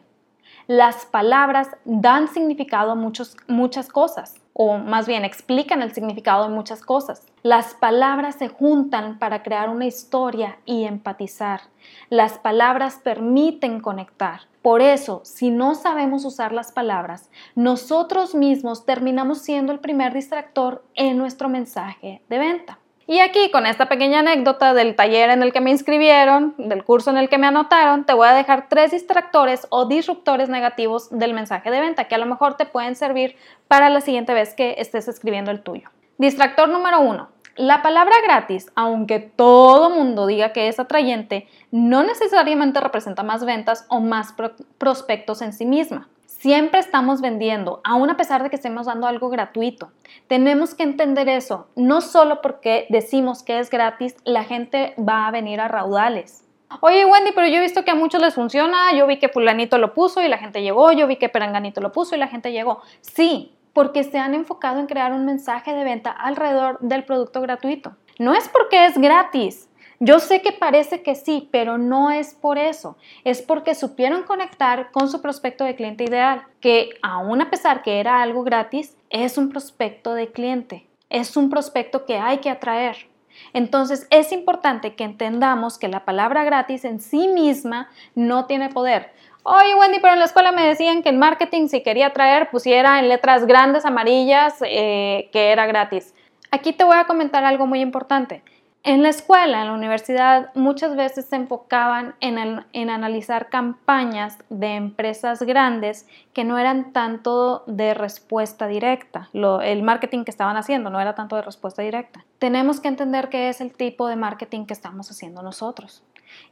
Las 0.67 1.05
palabras 1.05 1.69
dan 1.85 2.27
significado 2.27 2.91
a 2.91 2.95
muchas 2.95 3.87
cosas 3.89 4.41
o 4.57 4.77
más 4.77 5.05
bien 5.05 5.25
explican 5.25 5.81
el 5.81 5.93
significado 5.93 6.43
de 6.43 6.55
muchas 6.55 6.81
cosas. 6.81 7.27
Las 7.43 7.73
palabras 7.73 8.35
se 8.35 8.47
juntan 8.47 9.19
para 9.19 9.43
crear 9.43 9.69
una 9.69 9.85
historia 9.85 10.57
y 10.65 10.85
empatizar. 10.85 11.61
Las 12.09 12.39
palabras 12.39 12.99
permiten 13.03 13.81
conectar. 13.81 14.41
Por 14.61 14.81
eso, 14.81 15.21
si 15.23 15.51
no 15.51 15.75
sabemos 15.75 16.25
usar 16.25 16.51
las 16.51 16.71
palabras, 16.71 17.29
nosotros 17.53 18.33
mismos 18.33 18.85
terminamos 18.85 19.39
siendo 19.39 19.71
el 19.71 19.79
primer 19.79 20.13
distractor 20.13 20.83
en 20.95 21.17
nuestro 21.17 21.49
mensaje 21.49 22.23
de 22.29 22.39
venta. 22.39 22.79
Y 23.07 23.19
aquí 23.19 23.51
con 23.51 23.67
esta 23.67 23.87
pequeña 23.87 24.19
anécdota 24.19 24.73
del 24.73 24.95
taller 24.95 25.29
en 25.29 25.43
el 25.43 25.53
que 25.53 25.61
me 25.61 25.69
inscribieron, 25.69 26.55
del 26.57 26.83
curso 26.83 27.11
en 27.11 27.17
el 27.17 27.29
que 27.29 27.37
me 27.37 27.45
anotaron, 27.45 28.03
te 28.03 28.13
voy 28.13 28.27
a 28.27 28.33
dejar 28.33 28.67
tres 28.67 28.91
distractores 28.91 29.67
o 29.69 29.85
disruptores 29.85 30.49
negativos 30.49 31.09
del 31.11 31.35
mensaje 31.35 31.69
de 31.69 31.81
venta 31.81 32.05
que 32.05 32.15
a 32.15 32.17
lo 32.17 32.25
mejor 32.25 32.57
te 32.57 32.65
pueden 32.65 32.95
servir 32.95 33.35
para 33.67 33.89
la 33.89 34.01
siguiente 34.01 34.33
vez 34.33 34.55
que 34.55 34.75
estés 34.79 35.07
escribiendo 35.07 35.51
el 35.51 35.61
tuyo. 35.61 35.89
Distractor 36.17 36.67
número 36.69 36.99
uno. 36.99 37.29
La 37.57 37.83
palabra 37.83 38.15
gratis, 38.23 38.71
aunque 38.75 39.19
todo 39.19 39.91
mundo 39.91 40.25
diga 40.25 40.51
que 40.51 40.67
es 40.67 40.79
atrayente, 40.79 41.47
no 41.71 42.03
necesariamente 42.03 42.81
representa 42.81 43.21
más 43.21 43.45
ventas 43.45 43.85
o 43.87 43.99
más 43.99 44.33
prospectos 44.79 45.43
en 45.43 45.53
sí 45.53 45.65
misma. 45.65 46.09
Siempre 46.45 46.79
estamos 46.79 47.21
vendiendo, 47.21 47.81
aún 47.83 48.07
a 48.11 48.17
pesar 48.17 48.43
de 48.43 48.51
que 48.51 48.55
estemos 48.55 48.85
dando 48.85 49.07
algo 49.07 49.29
gratuito. 49.29 49.91
Tenemos 50.27 50.75
que 50.75 50.83
entender 50.83 51.27
eso. 51.27 51.69
No 51.75 52.01
solo 52.01 52.39
porque 52.43 52.85
decimos 52.89 53.41
que 53.41 53.57
es 53.57 53.71
gratis, 53.71 54.15
la 54.25 54.43
gente 54.43 54.93
va 54.99 55.25
a 55.25 55.31
venir 55.31 55.59
a 55.59 55.67
raudales. 55.67 56.45
Oye 56.81 57.03
Wendy, 57.03 57.31
pero 57.33 57.47
yo 57.47 57.55
he 57.55 57.61
visto 57.61 57.83
que 57.83 57.89
a 57.89 57.95
muchos 57.95 58.21
les 58.21 58.35
funciona, 58.35 58.93
yo 58.95 59.07
vi 59.07 59.17
que 59.17 59.29
fulanito 59.29 59.79
lo 59.79 59.95
puso 59.95 60.21
y 60.21 60.27
la 60.27 60.37
gente 60.37 60.61
llegó, 60.61 60.91
yo 60.91 61.07
vi 61.07 61.15
que 61.15 61.29
peranganito 61.29 61.81
lo 61.81 61.91
puso 61.91 62.15
y 62.15 62.19
la 62.19 62.27
gente 62.27 62.51
llegó. 62.51 62.83
Sí, 63.01 63.57
porque 63.73 64.03
se 64.03 64.19
han 64.19 64.35
enfocado 64.35 64.79
en 64.79 64.85
crear 64.85 65.13
un 65.13 65.25
mensaje 65.25 65.73
de 65.73 65.83
venta 65.83 66.11
alrededor 66.11 66.77
del 66.79 67.05
producto 67.05 67.41
gratuito. 67.41 67.95
No 68.19 68.35
es 68.35 68.47
porque 68.49 68.85
es 68.85 68.99
gratis, 68.99 69.67
yo 70.05 70.19
sé 70.19 70.43
que 70.43 70.51
parece 70.51 71.01
que 71.01 71.15
sí, 71.15 71.49
pero 71.51 71.79
no 71.79 72.11
es 72.11 72.35
por 72.35 72.59
eso. 72.59 72.95
Es 73.23 73.41
porque 73.41 73.73
supieron 73.73 74.21
conectar 74.21 74.91
con 74.91 75.09
su 75.09 75.19
prospecto 75.19 75.63
de 75.63 75.75
cliente 75.75 76.03
ideal, 76.03 76.43
que 76.61 76.91
aún 77.01 77.41
a 77.41 77.49
pesar 77.49 77.81
que 77.81 77.99
era 77.99 78.21
algo 78.21 78.43
gratis, 78.43 78.95
es 79.09 79.39
un 79.39 79.49
prospecto 79.49 80.13
de 80.13 80.31
cliente. 80.31 80.85
Es 81.09 81.35
un 81.35 81.49
prospecto 81.49 82.05
que 82.05 82.17
hay 82.17 82.37
que 82.37 82.51
atraer. 82.51 83.07
Entonces 83.51 84.05
es 84.11 84.31
importante 84.31 84.93
que 84.93 85.03
entendamos 85.03 85.79
que 85.79 85.87
la 85.87 86.05
palabra 86.05 86.43
gratis 86.43 86.85
en 86.85 86.99
sí 86.99 87.27
misma 87.27 87.89
no 88.13 88.45
tiene 88.45 88.69
poder. 88.69 89.11
Oye 89.41 89.73
Wendy, 89.73 89.99
pero 89.99 90.13
en 90.13 90.19
la 90.19 90.25
escuela 90.25 90.51
me 90.51 90.67
decían 90.67 91.01
que 91.01 91.09
en 91.09 91.17
marketing 91.17 91.67
si 91.67 91.81
quería 91.81 92.07
atraer 92.07 92.51
pusiera 92.51 92.99
en 92.99 93.09
letras 93.09 93.47
grandes 93.47 93.85
amarillas 93.85 94.55
eh, 94.61 95.29
que 95.33 95.51
era 95.51 95.65
gratis. 95.65 96.13
Aquí 96.51 96.73
te 96.73 96.83
voy 96.83 96.97
a 96.97 97.05
comentar 97.05 97.43
algo 97.43 97.65
muy 97.65 97.81
importante. 97.81 98.43
En 98.87 99.01
la 99.01 99.09
escuela, 99.09 99.61
en 99.61 99.67
la 99.69 99.73
universidad, 99.73 100.51
muchas 100.53 100.95
veces 100.95 101.25
se 101.25 101.35
enfocaban 101.35 102.13
en, 102.19 102.89
analizar 102.91 103.49
campañas 103.49 104.37
de 104.51 104.75
empresas 104.75 105.41
grandes 105.41 106.07
que 106.33 106.43
no 106.43 106.59
eran 106.59 106.93
tanto 106.93 107.63
de 107.65 107.95
respuesta 107.95 108.67
directa. 108.67 109.27
el 109.33 109.81
marketing 109.81 110.23
que 110.23 110.29
estaban 110.29 110.55
haciendo 110.55 110.91
no 110.91 111.01
era 111.01 111.15
tanto 111.15 111.35
de 111.35 111.41
respuesta 111.41 111.81
directa. 111.81 112.23
Tenemos 112.37 112.79
que 112.79 112.87
entender 112.87 113.29
qué 113.29 113.49
es 113.49 113.59
el 113.59 113.73
tipo 113.73 114.07
de 114.07 114.17
marketing 114.17 114.67
que 114.67 114.73
estamos 114.73 115.09
haciendo 115.09 115.41
nosotros. 115.41 116.03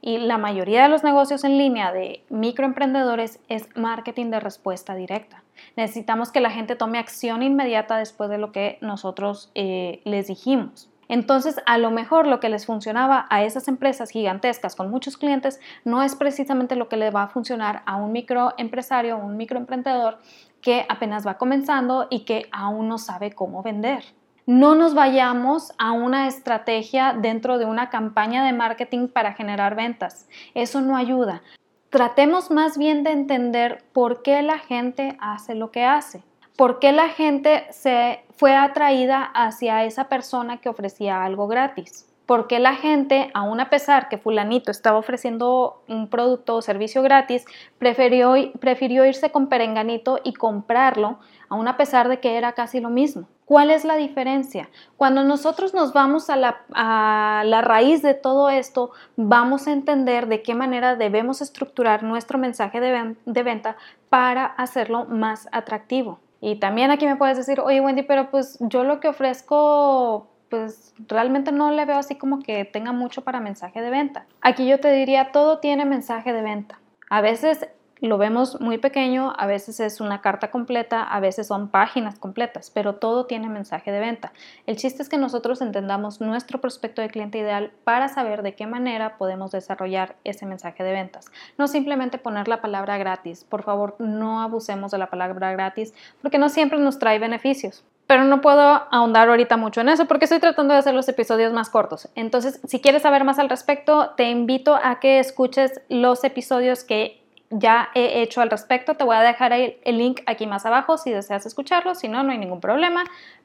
Y 0.02 0.18
la 0.18 0.40
mayoría 0.40 0.82
de 0.82 0.90
los 0.90 1.04
negocios 1.04 1.44
en 1.44 1.60
línea 1.60 1.92
de 1.92 2.24
microemprendedores 2.32 3.42
es 3.48 3.68
marketing 3.78 4.32
de 4.32 4.40
respuesta 4.40 4.96
directa. 4.96 5.44
Necesitamos 5.76 6.32
que 6.32 6.40
la 6.40 6.50
gente 6.50 6.76
tome 6.76 6.98
acción 6.98 7.44
inmediata 7.44 7.98
después 7.98 8.32
de 8.32 8.40
lo 8.40 8.52
que 8.52 8.80
nosotros 8.82 9.52
eh, 9.54 10.02
les 10.04 10.26
dijimos. 10.26 10.90
Entonces, 11.08 11.62
a 11.66 11.78
lo 11.78 11.92
mejor 11.92 12.28
lo 12.28 12.40
que 12.40 12.50
les 12.50 12.66
funcionaba 12.66 13.26
a 13.30 13.44
esas 13.44 13.68
empresas 13.68 14.10
gigantescas 14.10 14.76
con 14.76 14.90
muchos 14.90 15.18
clientes 15.18 15.60
no 15.84 16.04
es 16.04 16.16
precisamente 16.16 16.76
lo 16.76 16.90
que 16.90 16.98
le 16.98 17.12
va 17.12 17.24
a 17.24 17.28
funcionar 17.28 17.84
a 17.86 17.96
un 17.96 18.12
microempresario 18.12 19.18
un 19.18 19.38
microemprendedor 19.38 20.20
que 20.62 20.86
apenas 20.90 21.28
va 21.28 21.38
comenzando 21.38 22.08
y 22.10 22.22
que 22.22 22.48
aún 22.52 22.88
no 22.88 22.98
sabe 22.98 23.32
cómo 23.32 23.62
vender. 23.64 24.04
No 24.46 24.76
nos 24.76 24.94
vayamos 24.94 25.74
a 25.78 25.92
una 25.92 26.28
estrategia 26.28 27.14
dentro 27.14 27.58
de 27.58 27.66
una 27.66 27.90
campaña 27.90 28.44
de 28.44 28.52
marketing 28.52 29.08
para 29.08 29.34
generar 29.34 29.76
ventas. 29.76 30.28
Eso 30.54 30.82
no 30.82 30.98
ayuda. 30.98 31.42
Tratemos 31.90 32.52
más 32.52 32.78
bien 32.78 33.04
de 33.04 33.12
entender 33.12 33.84
por 33.94 34.22
qué 34.22 34.42
la 34.42 34.58
gente 34.58 35.16
hace 35.22 35.56
lo 35.56 35.72
que 35.72 35.86
hace. 35.86 36.24
¿Por 36.56 36.78
qué 36.78 36.92
la 36.92 37.10
gente 37.10 37.66
se 37.72 38.24
fue 38.36 38.56
atraída 38.56 39.24
hacia 39.24 39.86
esa 39.86 40.08
persona 40.08 40.58
que 40.58 40.70
ofrecía 40.70 41.24
algo 41.24 41.48
gratis? 41.48 42.08
¿Por 42.28 42.48
qué 42.48 42.60
la 42.60 42.76
gente, 42.76 43.32
aun 43.34 43.60
a 43.60 43.72
pesar 43.72 44.08
que 44.08 44.20
fulanito 44.20 44.70
estaba 44.70 45.00
ofreciendo 45.00 45.82
un 45.90 46.08
producto 46.10 46.56
o 46.56 46.62
servicio 46.62 47.02
gratis, 47.02 47.46
prefirió, 47.80 48.36
prefirió 48.60 49.04
irse 49.04 49.32
con 49.32 49.48
perenganito 49.48 50.20
y 50.24 50.34
comprarlo, 50.34 51.18
aun 51.50 51.68
a 51.68 51.76
pesar 51.76 52.08
de 52.08 52.20
que 52.20 52.38
era 52.38 52.54
casi 52.54 52.80
lo 52.80 52.90
mismo? 52.90 53.28
¿Cuál 53.46 53.72
es 53.72 53.84
la 53.84 53.96
diferencia? 53.96 54.70
Cuando 54.96 55.24
nosotros 55.24 55.74
nos 55.74 55.92
vamos 55.92 56.30
a 56.30 56.38
la, 56.38 56.62
a 56.74 57.44
la, 57.46 57.62
raíz 57.62 58.02
de 58.02 58.14
todo 58.14 58.50
esto, 58.50 58.92
vamos 59.18 59.68
a 59.68 59.74
entender 59.74 60.28
de 60.28 60.44
qué 60.44 60.56
manera 60.56 60.96
debemos 60.96 61.42
estructurar 61.42 62.04
nuestro 62.04 62.38
mensaje 62.38 62.80
de, 62.80 63.16
de 63.26 63.44
venta 63.44 63.76
para 64.10 64.46
hacerlo 64.46 65.06
más 65.06 65.50
atractivo. 65.52 66.20
Y 66.46 66.58
también 66.58 66.92
aquí 66.92 67.06
me 67.06 67.16
puedes 67.16 67.38
decir, 67.38 67.62
oye 67.62 67.80
Wendy, 67.80 68.04
pero 68.04 68.30
pues 68.30 68.58
yo 68.60 68.84
lo 68.84 69.00
que 69.00 69.08
ofrezco, 69.08 70.28
pues 70.50 70.94
realmente 71.08 71.54
no 71.54 71.72
le 71.72 71.86
veo 71.86 71.96
así 71.96 72.16
como 72.16 72.40
que 72.40 72.66
tenga 72.66 72.92
mucho 72.92 73.24
para 73.24 73.40
mensaje 73.40 73.82
de 73.82 73.90
venta. 73.90 74.26
Aquí 74.42 74.68
yo 74.68 74.78
te 74.82 74.92
diría, 74.92 75.32
todo 75.32 75.60
tiene 75.60 75.86
mensaje 75.86 76.34
de 76.34 76.42
venta. 76.42 76.82
A 77.10 77.22
veces 77.22 77.70
lo 78.08 78.18
vemos 78.18 78.60
muy 78.60 78.78
pequeño, 78.78 79.34
a 79.38 79.46
veces 79.46 79.80
es 79.80 80.02
una 80.02 80.22
carta 80.22 80.52
completa, 80.52 81.04
a 81.04 81.20
veces 81.20 81.48
son 81.48 81.70
páginas 81.70 82.20
completas, 82.20 82.70
pero 82.70 82.96
todo 82.96 83.26
tiene 83.26 83.48
mensaje 83.48 83.92
de 83.92 84.00
venta. 84.00 84.34
El 84.68 84.76
chiste 84.76 85.02
es 85.02 85.10
que 85.10 85.18
nosotros 85.18 85.62
entendamos 85.62 86.20
nuestro 86.20 86.60
prospecto 86.60 87.02
de 87.02 87.10
cliente 87.10 87.38
ideal 87.38 87.72
para 87.84 88.10
saber 88.10 88.44
de 88.44 88.56
qué 88.56 88.68
manera 88.68 89.18
podemos 89.18 89.52
desarrollar 89.52 90.16
ese 90.26 90.46
mensaje 90.46 90.84
de 90.84 90.92
ventas. 90.92 91.28
No 91.58 91.68
simplemente 91.68 92.18
poner 92.18 92.48
la 92.48 92.62
palabra 92.62 92.98
gratis. 92.98 93.46
Por 93.46 93.64
favor, 93.64 93.96
no 94.00 94.42
abusemos 94.42 94.92
de 94.92 94.98
la 94.98 95.10
palabra 95.10 95.54
gratis 95.54 95.94
porque 96.22 96.38
no 96.38 96.50
siempre 96.50 96.80
nos 96.80 97.00
trae 97.00 97.20
beneficios 97.20 97.86
pero 98.06 98.26
no 98.26 98.42
puedo 98.42 98.62
ahondar 98.92 99.30
ahorita 99.30 99.58
mucho 99.58 99.82
en 99.82 99.90
eso 99.90 100.06
porque 100.06 100.26
estoy 100.26 100.40
tratando 100.40 100.74
de 100.74 100.80
hacer 100.82 100.94
los 100.94 101.08
episodios 101.08 101.54
más 101.54 101.70
cortos. 101.70 102.10
Entonces, 102.16 102.60
si 102.68 102.82
quieres 102.82 103.02
saber 103.02 103.24
más 103.24 103.40
al 103.40 103.50
respecto, 103.50 104.12
te 104.18 104.30
invito 104.30 104.76
a 104.76 105.00
que 105.00 105.20
escuches 105.20 105.82
los 105.90 106.24
episodios 106.24 106.84
que 106.84 107.23
ya 107.54 107.90
he 107.94 108.22
hecho 108.22 108.42
al 108.42 108.50
respecto. 108.50 108.96
Te 108.96 109.04
voy 109.04 109.16
a 109.16 109.22
dejar 109.22 109.54
el, 109.54 109.78
link 109.86 110.22
aquí 110.26 110.48
más 110.48 110.66
abajo 110.66 110.98
si 110.98 111.12
deseas 111.12 111.46
escucharlo, 111.46 111.96
si 111.96 112.08
no, 112.08 112.24
no 112.24 112.32
hay 112.32 112.38
ningún 112.38 112.62
problema, 112.62 113.04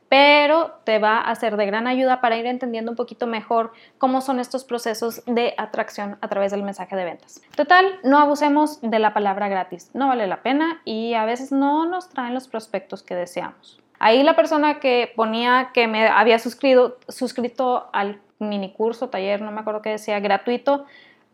pero 0.09 0.79
te 0.85 0.99
va 0.99 1.21
a 1.21 1.35
ser 1.35 1.57
de 1.57 1.67
gran 1.67 1.87
ayuda 1.87 2.21
para 2.21 2.37
ir 2.37 2.47
entendiendo 2.47 2.91
un 2.91 2.97
poquito 2.97 3.27
mejor 3.27 3.73
cómo 3.99 4.21
son 4.21 4.41
estos 4.41 4.65
procesos 4.65 5.23
de 5.27 5.55
atracción 5.59 6.17
a 6.21 6.29
través 6.29 6.51
del 6.51 6.63
mensaje 6.63 6.97
de 6.97 7.05
ventas. 7.05 7.43
Total, 7.55 7.85
no 8.03 8.19
abusemos 8.19 8.81
de 8.81 8.99
la 8.99 9.13
palabra 9.13 9.49
gratis, 9.49 9.91
no 9.95 10.09
vale 10.09 10.27
la 10.27 10.43
pena 10.43 10.81
y 10.85 11.15
a 11.15 11.25
veces 11.25 11.53
no 11.53 11.87
nos 11.87 12.09
traen 12.09 12.35
los 12.35 12.49
prospectos 12.49 13.03
que 13.03 13.15
deseamos. 13.15 13.81
Ahí 13.99 14.23
la 14.23 14.37
persona 14.37 14.79
que 14.79 15.13
ponía 15.17 15.71
que 15.75 15.89
me 15.89 16.07
había 16.07 16.39
suscrito, 16.39 16.99
suscrito 17.09 17.91
al 17.93 18.21
mini 18.39 18.73
curso, 18.73 19.09
taller, 19.09 19.43
no 19.43 19.51
me 19.51 19.61
acuerdo 19.61 19.83
qué 19.83 19.91
decía, 19.91 20.21
gratuito, 20.21 20.87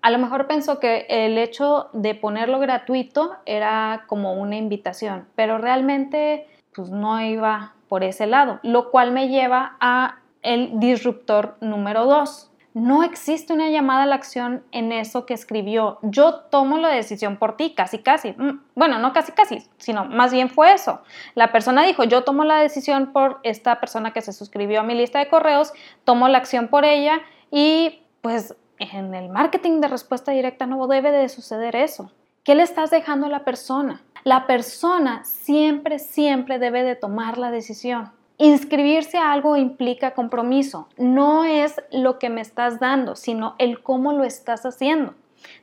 a 0.04 0.10
lo 0.10 0.18
mejor 0.18 0.46
pensó 0.46 0.80
que 0.80 1.06
el 1.08 1.38
hecho 1.38 1.88
de 1.94 2.14
ponerlo 2.14 2.58
gratuito 2.58 3.36
era 3.46 4.04
como 4.06 4.34
una 4.34 4.56
invitación, 4.56 5.26
pero 5.34 5.56
realmente 5.56 6.46
pues 6.74 6.90
no 6.90 7.18
iba 7.22 7.72
por 7.88 8.04
ese 8.04 8.26
lado, 8.26 8.60
lo 8.62 8.90
cual 8.90 9.12
me 9.12 9.28
lleva 9.28 9.78
a 9.80 10.18
el 10.42 10.78
disruptor 10.78 11.56
número 11.62 12.04
dos. 12.04 12.50
No 12.74 13.02
existe 13.02 13.54
una 13.54 13.70
llamada 13.70 14.02
a 14.02 14.06
la 14.06 14.16
acción 14.16 14.62
en 14.72 14.92
eso 14.92 15.24
que 15.24 15.32
escribió. 15.32 16.00
Yo 16.02 16.34
tomo 16.50 16.76
la 16.76 16.90
decisión 16.90 17.38
por 17.38 17.56
ti, 17.56 17.72
casi, 17.74 18.00
casi. 18.00 18.32
Mm, 18.32 18.60
bueno, 18.74 18.98
no 18.98 19.14
casi, 19.14 19.32
casi, 19.32 19.62
sino 19.78 20.04
más 20.04 20.34
bien 20.34 20.50
fue 20.50 20.74
eso. 20.74 21.00
La 21.34 21.50
persona 21.50 21.82
dijo, 21.82 22.04
yo 22.04 22.24
tomo 22.24 22.44
la 22.44 22.56
decisión 22.56 23.14
por 23.14 23.40
esta 23.42 23.80
persona 23.80 24.12
que 24.12 24.20
se 24.20 24.34
suscribió 24.34 24.80
a 24.80 24.82
mi 24.82 24.94
lista 24.94 25.18
de 25.18 25.28
correos, 25.28 25.72
tomo 26.04 26.28
la 26.28 26.36
acción 26.36 26.68
por 26.68 26.84
ella 26.84 27.22
y 27.50 28.02
pues 28.20 28.54
en 28.78 29.14
el 29.14 29.28
marketing 29.28 29.80
de 29.80 29.88
respuesta 29.88 30.32
directa 30.32 30.66
no 30.66 30.86
debe 30.86 31.10
de 31.10 31.28
suceder 31.28 31.76
eso. 31.76 32.10
¿Qué 32.42 32.54
le 32.54 32.62
estás 32.62 32.90
dejando 32.90 33.26
a 33.26 33.30
la 33.30 33.44
persona? 33.44 34.02
La 34.24 34.46
persona 34.46 35.24
siempre, 35.24 35.98
siempre 35.98 36.58
debe 36.58 36.82
de 36.82 36.96
tomar 36.96 37.38
la 37.38 37.50
decisión. 37.50 38.10
Inscribirse 38.38 39.18
a 39.18 39.32
algo 39.32 39.56
implica 39.56 40.12
compromiso. 40.12 40.88
No 40.96 41.44
es 41.44 41.80
lo 41.92 42.18
que 42.18 42.30
me 42.30 42.40
estás 42.40 42.80
dando, 42.80 43.16
sino 43.16 43.54
el 43.58 43.82
cómo 43.82 44.12
lo 44.12 44.24
estás 44.24 44.66
haciendo. 44.66 45.14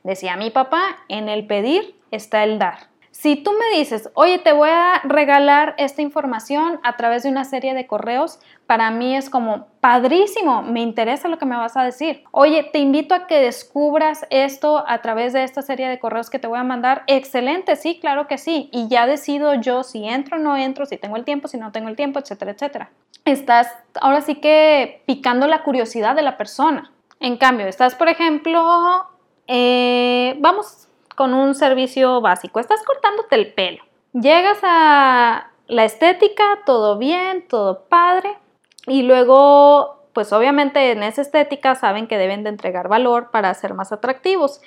Decía 0.03 0.37
mi 0.37 0.51
papá, 0.51 0.97
en 1.07 1.27
el 1.27 1.47
pedir 1.47 1.95
está 2.11 2.43
el 2.43 2.59
dar. 2.59 2.90
Si 3.21 3.35
tú 3.35 3.51
me 3.51 3.77
dices, 3.77 4.09
oye, 4.15 4.39
te 4.39 4.51
voy 4.51 4.71
a 4.71 4.99
regalar 5.03 5.75
esta 5.77 6.01
información 6.01 6.79
a 6.81 6.97
través 6.97 7.21
de 7.21 7.29
una 7.29 7.45
serie 7.45 7.75
de 7.75 7.85
correos, 7.85 8.39
para 8.65 8.89
mí 8.89 9.15
es 9.15 9.29
como 9.29 9.67
padrísimo, 9.79 10.63
me 10.63 10.81
interesa 10.81 11.27
lo 11.27 11.37
que 11.37 11.45
me 11.45 11.55
vas 11.55 11.77
a 11.77 11.83
decir. 11.83 12.23
Oye, 12.31 12.63
te 12.63 12.79
invito 12.79 13.13
a 13.13 13.27
que 13.27 13.39
descubras 13.39 14.25
esto 14.31 14.83
a 14.87 15.03
través 15.03 15.33
de 15.33 15.43
esta 15.43 15.61
serie 15.61 15.87
de 15.87 15.99
correos 15.99 16.31
que 16.31 16.39
te 16.39 16.47
voy 16.47 16.57
a 16.57 16.63
mandar. 16.63 17.03
Excelente, 17.05 17.75
sí, 17.75 17.99
claro 17.99 18.25
que 18.25 18.39
sí. 18.39 18.69
Y 18.71 18.87
ya 18.87 19.05
decido 19.05 19.53
yo 19.53 19.83
si 19.83 20.03
entro 20.03 20.37
o 20.37 20.39
no 20.39 20.57
entro, 20.57 20.87
si 20.87 20.97
tengo 20.97 21.15
el 21.15 21.23
tiempo, 21.23 21.47
si 21.47 21.59
no 21.59 21.71
tengo 21.71 21.89
el 21.89 21.95
tiempo, 21.95 22.17
etcétera, 22.17 22.53
etcétera. 22.53 22.89
Estás 23.23 23.71
ahora 24.01 24.21
sí 24.21 24.33
que 24.33 25.03
picando 25.05 25.45
la 25.45 25.61
curiosidad 25.61 26.15
de 26.15 26.23
la 26.23 26.37
persona. 26.37 26.91
En 27.19 27.37
cambio, 27.37 27.67
estás, 27.67 27.93
por 27.93 28.09
ejemplo, 28.09 29.05
eh, 29.45 30.37
vamos 30.39 30.87
con 31.21 31.35
un 31.35 31.53
servicio 31.53 32.19
básico. 32.19 32.59
Estás 32.59 32.81
cortándote 32.81 33.35
el 33.35 33.53
pelo. 33.53 33.83
Llegas 34.11 34.57
a 34.63 35.51
la 35.67 35.85
estética, 35.85 36.61
todo 36.65 36.97
bien, 36.97 37.47
todo 37.47 37.83
padre. 37.89 38.39
Y 38.87 39.03
luego, 39.03 40.03
pues 40.13 40.33
obviamente 40.33 40.89
en 40.89 41.03
esa 41.03 41.21
estética 41.21 41.75
saben 41.75 42.07
que 42.07 42.17
deben 42.17 42.43
de 42.43 42.49
entregar 42.49 42.87
valor 42.87 43.29
para 43.29 43.53
ser 43.53 43.75
más 43.75 43.91
atractivos. 43.91 44.61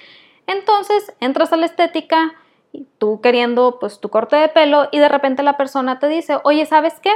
Entonces 0.47 1.13
entras 1.19 1.53
a 1.53 1.57
la 1.57 1.67
estética, 1.67 2.35
tú 2.99 3.21
queriendo 3.21 3.79
pues 3.81 3.99
tu 3.99 4.09
corte 4.09 4.37
de 4.37 4.47
pelo 4.47 4.87
y 4.93 5.01
de 5.01 5.09
repente 5.09 5.43
la 5.43 5.57
persona 5.57 5.99
te 5.99 6.07
dice, 6.07 6.39
oye, 6.45 6.67
¿sabes 6.67 7.01
qué? 7.01 7.11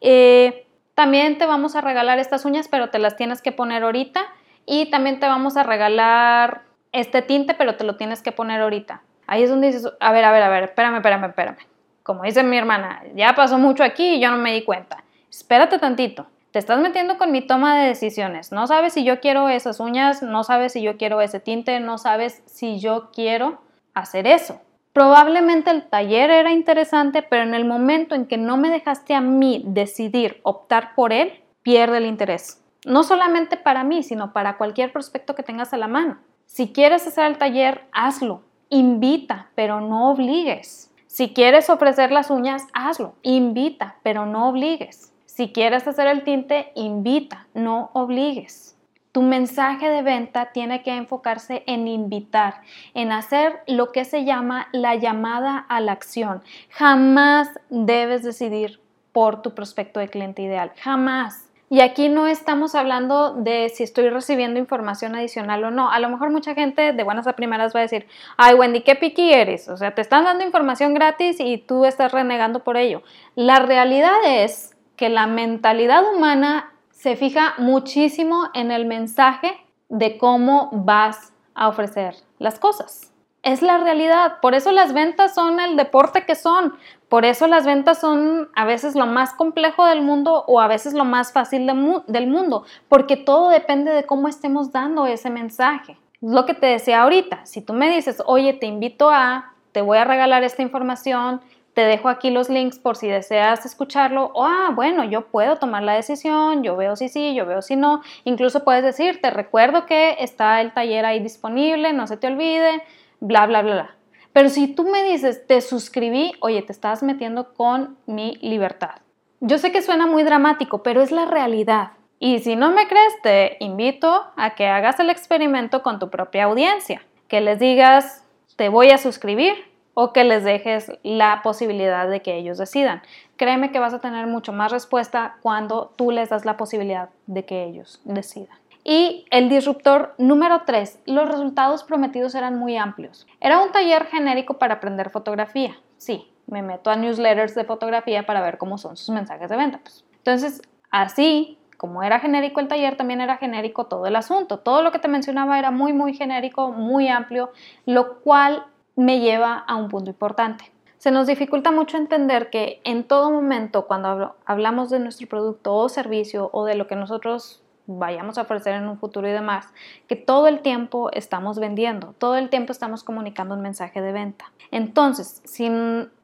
Eh, 0.00 0.66
también 0.96 1.38
te 1.38 1.46
vamos 1.46 1.76
a 1.76 1.80
regalar 1.80 2.18
estas 2.18 2.44
uñas, 2.44 2.66
pero 2.66 2.90
te 2.90 2.98
las 2.98 3.14
tienes 3.14 3.40
que 3.40 3.52
poner 3.52 3.84
ahorita. 3.84 4.22
Y 4.66 4.90
también 4.90 5.20
te 5.20 5.28
vamos 5.28 5.56
a 5.56 5.62
regalar 5.62 6.69
este 6.92 7.22
tinte, 7.22 7.54
pero 7.54 7.76
te 7.76 7.84
lo 7.84 7.96
tienes 7.96 8.22
que 8.22 8.32
poner 8.32 8.60
ahorita. 8.60 9.02
Ahí 9.26 9.42
es 9.42 9.50
donde 9.50 9.68
dices, 9.68 9.88
a 10.00 10.12
ver, 10.12 10.24
a 10.24 10.32
ver, 10.32 10.42
a 10.42 10.48
ver, 10.48 10.64
espérame, 10.64 10.96
espérame, 10.96 11.24
espérame. 11.26 11.58
Como 12.02 12.24
dice 12.24 12.42
mi 12.42 12.56
hermana, 12.56 13.02
ya 13.14 13.34
pasó 13.34 13.58
mucho 13.58 13.84
aquí 13.84 14.14
y 14.14 14.20
yo 14.20 14.30
no 14.30 14.38
me 14.38 14.52
di 14.52 14.64
cuenta. 14.64 15.04
Espérate 15.30 15.78
tantito. 15.78 16.26
Te 16.50 16.58
estás 16.58 16.80
metiendo 16.80 17.16
con 17.16 17.30
mi 17.30 17.42
toma 17.42 17.78
de 17.78 17.86
decisiones. 17.86 18.50
No 18.50 18.66
sabes 18.66 18.94
si 18.94 19.04
yo 19.04 19.20
quiero 19.20 19.48
esas 19.48 19.78
uñas, 19.78 20.20
no 20.22 20.42
sabes 20.42 20.72
si 20.72 20.82
yo 20.82 20.96
quiero 20.96 21.20
ese 21.20 21.38
tinte, 21.38 21.78
no 21.78 21.96
sabes 21.96 22.42
si 22.46 22.80
yo 22.80 23.12
quiero 23.12 23.60
hacer 23.94 24.26
eso. 24.26 24.60
Probablemente 24.92 25.70
el 25.70 25.88
taller 25.88 26.30
era 26.30 26.50
interesante, 26.50 27.22
pero 27.22 27.44
en 27.44 27.54
el 27.54 27.64
momento 27.64 28.16
en 28.16 28.26
que 28.26 28.36
no 28.36 28.56
me 28.56 28.70
dejaste 28.70 29.14
a 29.14 29.20
mí 29.20 29.62
decidir 29.64 30.40
optar 30.42 30.96
por 30.96 31.12
él, 31.12 31.44
pierde 31.62 31.98
el 31.98 32.06
interés. 32.06 32.64
No 32.84 33.04
solamente 33.04 33.56
para 33.56 33.84
mí, 33.84 34.02
sino 34.02 34.32
para 34.32 34.56
cualquier 34.56 34.90
prospecto 34.90 35.36
que 35.36 35.44
tengas 35.44 35.72
a 35.72 35.76
la 35.76 35.86
mano. 35.86 36.18
Si 36.52 36.72
quieres 36.72 37.06
hacer 37.06 37.26
el 37.26 37.38
taller, 37.38 37.84
hazlo. 37.92 38.42
Invita, 38.70 39.50
pero 39.54 39.80
no 39.80 40.10
obligues. 40.10 40.92
Si 41.06 41.32
quieres 41.32 41.70
ofrecer 41.70 42.10
las 42.10 42.28
uñas, 42.28 42.66
hazlo. 42.72 43.14
Invita, 43.22 43.94
pero 44.02 44.26
no 44.26 44.48
obligues. 44.48 45.12
Si 45.26 45.52
quieres 45.52 45.86
hacer 45.86 46.08
el 46.08 46.24
tinte, 46.24 46.72
invita, 46.74 47.46
no 47.54 47.90
obligues. 47.92 48.76
Tu 49.12 49.22
mensaje 49.22 49.88
de 49.88 50.02
venta 50.02 50.50
tiene 50.52 50.82
que 50.82 50.96
enfocarse 50.96 51.62
en 51.68 51.86
invitar, 51.86 52.62
en 52.94 53.12
hacer 53.12 53.60
lo 53.68 53.92
que 53.92 54.04
se 54.04 54.24
llama 54.24 54.66
la 54.72 54.96
llamada 54.96 55.56
a 55.56 55.80
la 55.80 55.92
acción. 55.92 56.42
Jamás 56.70 57.48
debes 57.68 58.24
decidir 58.24 58.80
por 59.12 59.40
tu 59.40 59.54
prospecto 59.54 60.00
de 60.00 60.08
cliente 60.08 60.42
ideal. 60.42 60.72
Jamás. 60.82 61.49
Y 61.72 61.82
aquí 61.82 62.08
no 62.08 62.26
estamos 62.26 62.74
hablando 62.74 63.32
de 63.32 63.68
si 63.68 63.84
estoy 63.84 64.10
recibiendo 64.10 64.58
información 64.58 65.14
adicional 65.14 65.62
o 65.62 65.70
no. 65.70 65.88
A 65.88 66.00
lo 66.00 66.08
mejor 66.08 66.30
mucha 66.30 66.52
gente 66.52 66.92
de 66.92 67.04
buenas 67.04 67.28
a 67.28 67.34
primeras 67.34 67.72
va 67.72 67.78
a 67.78 67.82
decir, 67.82 68.08
ay 68.36 68.54
Wendy, 68.56 68.80
qué 68.80 68.96
piqui 68.96 69.32
eres. 69.32 69.68
O 69.68 69.76
sea, 69.76 69.94
te 69.94 70.00
están 70.02 70.24
dando 70.24 70.44
información 70.44 70.94
gratis 70.94 71.36
y 71.38 71.58
tú 71.58 71.84
estás 71.84 72.10
renegando 72.10 72.64
por 72.64 72.76
ello. 72.76 73.04
La 73.36 73.60
realidad 73.60 74.16
es 74.26 74.76
que 74.96 75.10
la 75.10 75.28
mentalidad 75.28 76.02
humana 76.12 76.72
se 76.90 77.14
fija 77.14 77.54
muchísimo 77.58 78.48
en 78.52 78.72
el 78.72 78.84
mensaje 78.84 79.56
de 79.88 80.18
cómo 80.18 80.70
vas 80.72 81.32
a 81.54 81.68
ofrecer 81.68 82.16
las 82.40 82.58
cosas. 82.58 83.09
Es 83.42 83.62
la 83.62 83.78
realidad. 83.78 84.38
Por 84.42 84.54
eso 84.54 84.70
las 84.70 84.92
ventas 84.92 85.34
son 85.34 85.60
el 85.60 85.76
deporte 85.76 86.26
que 86.26 86.34
son. 86.34 86.74
Por 87.08 87.24
eso 87.24 87.46
las 87.46 87.64
ventas 87.64 87.98
son 87.98 88.50
a 88.54 88.66
veces 88.66 88.94
lo 88.94 89.06
más 89.06 89.32
complejo 89.32 89.86
del 89.86 90.02
mundo 90.02 90.44
o 90.46 90.60
a 90.60 90.68
veces 90.68 90.92
lo 90.92 91.04
más 91.04 91.32
fácil 91.32 91.66
del 92.06 92.26
mundo. 92.26 92.64
Porque 92.88 93.16
todo 93.16 93.48
depende 93.48 93.92
de 93.92 94.04
cómo 94.04 94.28
estemos 94.28 94.72
dando 94.72 95.06
ese 95.06 95.30
mensaje. 95.30 95.96
Lo 96.20 96.44
que 96.44 96.52
te 96.52 96.66
decía 96.66 97.02
ahorita. 97.02 97.46
Si 97.46 97.62
tú 97.62 97.72
me 97.72 97.90
dices, 97.90 98.22
oye, 98.26 98.52
te 98.52 98.66
invito 98.66 99.10
a, 99.10 99.54
te 99.72 99.80
voy 99.80 99.96
a 99.96 100.04
regalar 100.04 100.44
esta 100.44 100.60
información, 100.60 101.40
te 101.72 101.80
dejo 101.82 102.10
aquí 102.10 102.28
los 102.28 102.50
links 102.50 102.78
por 102.78 102.96
si 102.96 103.08
deseas 103.08 103.64
escucharlo. 103.64 104.32
O, 104.34 104.44
ah, 104.44 104.70
bueno, 104.74 105.02
yo 105.04 105.22
puedo 105.28 105.56
tomar 105.56 105.82
la 105.82 105.94
decisión, 105.94 106.62
yo 106.62 106.76
veo 106.76 106.94
si 106.94 107.08
sí, 107.08 107.34
yo 107.34 107.46
veo 107.46 107.62
si 107.62 107.74
no. 107.74 108.02
Incluso 108.24 108.64
puedes 108.64 108.84
decir, 108.84 109.22
te 109.22 109.30
recuerdo 109.30 109.86
que 109.86 110.16
está 110.18 110.60
el 110.60 110.74
taller 110.74 111.06
ahí 111.06 111.20
disponible, 111.20 111.94
no 111.94 112.06
se 112.06 112.18
te 112.18 112.26
olvide 112.26 112.82
bla, 113.20 113.46
bla, 113.46 113.62
bla, 113.62 113.72
bla. 113.74 113.96
Pero 114.32 114.48
si 114.48 114.68
tú 114.68 114.84
me 114.84 115.02
dices, 115.04 115.46
te 115.46 115.60
suscribí, 115.60 116.32
oye, 116.40 116.62
te 116.62 116.72
estás 116.72 117.02
metiendo 117.02 117.52
con 117.54 117.96
mi 118.06 118.36
libertad. 118.40 118.96
Yo 119.40 119.58
sé 119.58 119.72
que 119.72 119.82
suena 119.82 120.06
muy 120.06 120.22
dramático, 120.22 120.82
pero 120.82 121.02
es 121.02 121.10
la 121.10 121.24
realidad. 121.24 121.92
Y 122.18 122.40
si 122.40 122.54
no 122.54 122.70
me 122.70 122.86
crees, 122.86 123.20
te 123.22 123.56
invito 123.60 124.26
a 124.36 124.54
que 124.54 124.66
hagas 124.66 125.00
el 125.00 125.10
experimento 125.10 125.82
con 125.82 125.98
tu 125.98 126.10
propia 126.10 126.44
audiencia, 126.44 127.02
que 127.28 127.40
les 127.40 127.58
digas, 127.58 128.24
te 128.56 128.68
voy 128.68 128.90
a 128.90 128.98
suscribir 128.98 129.54
o 129.94 130.12
que 130.12 130.24
les 130.24 130.44
dejes 130.44 130.92
la 131.02 131.40
posibilidad 131.42 132.08
de 132.08 132.20
que 132.20 132.36
ellos 132.36 132.58
decidan. 132.58 133.02
Créeme 133.36 133.72
que 133.72 133.78
vas 133.78 133.94
a 133.94 134.00
tener 134.00 134.26
mucho 134.26 134.52
más 134.52 134.70
respuesta 134.70 135.38
cuando 135.40 135.94
tú 135.96 136.10
les 136.10 136.28
das 136.28 136.44
la 136.44 136.56
posibilidad 136.56 137.08
de 137.26 137.44
que 137.44 137.64
ellos 137.64 138.00
decidan. 138.04 138.58
Y 138.84 139.26
el 139.30 139.48
disruptor 139.48 140.14
número 140.18 140.62
3, 140.64 141.00
los 141.06 141.28
resultados 141.28 141.84
prometidos 141.84 142.34
eran 142.34 142.58
muy 142.58 142.76
amplios. 142.76 143.26
Era 143.40 143.62
un 143.62 143.72
taller 143.72 144.06
genérico 144.06 144.58
para 144.58 144.74
aprender 144.74 145.10
fotografía. 145.10 145.76
Sí, 145.98 146.30
me 146.46 146.62
meto 146.62 146.90
a 146.90 146.96
newsletters 146.96 147.54
de 147.54 147.64
fotografía 147.64 148.24
para 148.24 148.40
ver 148.40 148.58
cómo 148.58 148.78
son 148.78 148.96
sus 148.96 149.10
mensajes 149.10 149.50
de 149.50 149.56
venta. 149.56 149.80
Pues. 149.82 150.04
Entonces, 150.16 150.62
así 150.90 151.58
como 151.76 152.02
era 152.02 152.20
genérico 152.20 152.60
el 152.60 152.68
taller, 152.68 152.96
también 152.96 153.22
era 153.22 153.38
genérico 153.38 153.86
todo 153.86 154.06
el 154.06 154.14
asunto. 154.14 154.58
Todo 154.58 154.82
lo 154.82 154.92
que 154.92 154.98
te 154.98 155.08
mencionaba 155.08 155.58
era 155.58 155.70
muy, 155.70 155.94
muy 155.94 156.12
genérico, 156.12 156.72
muy 156.72 157.08
amplio, 157.08 157.52
lo 157.86 158.20
cual 158.20 158.66
me 158.96 159.20
lleva 159.20 159.64
a 159.66 159.76
un 159.76 159.88
punto 159.88 160.10
importante. 160.10 160.70
Se 160.98 161.10
nos 161.10 161.26
dificulta 161.26 161.70
mucho 161.70 161.96
entender 161.96 162.50
que 162.50 162.82
en 162.84 163.04
todo 163.04 163.30
momento, 163.30 163.86
cuando 163.86 164.36
hablamos 164.44 164.90
de 164.90 164.98
nuestro 164.98 165.26
producto 165.26 165.74
o 165.74 165.88
servicio 165.88 166.50
o 166.52 166.66
de 166.66 166.74
lo 166.74 166.86
que 166.86 166.96
nosotros 166.96 167.62
vayamos 167.98 168.38
a 168.38 168.42
ofrecer 168.42 168.74
en 168.74 168.88
un 168.88 168.98
futuro 168.98 169.28
y 169.28 169.32
demás, 169.32 169.66
que 170.06 170.16
todo 170.16 170.48
el 170.48 170.60
tiempo 170.60 171.10
estamos 171.12 171.58
vendiendo, 171.58 172.14
todo 172.18 172.36
el 172.36 172.48
tiempo 172.48 172.72
estamos 172.72 173.04
comunicando 173.04 173.54
un 173.54 173.62
mensaje 173.62 174.00
de 174.00 174.12
venta. 174.12 174.52
Entonces, 174.70 175.42
si 175.44 175.70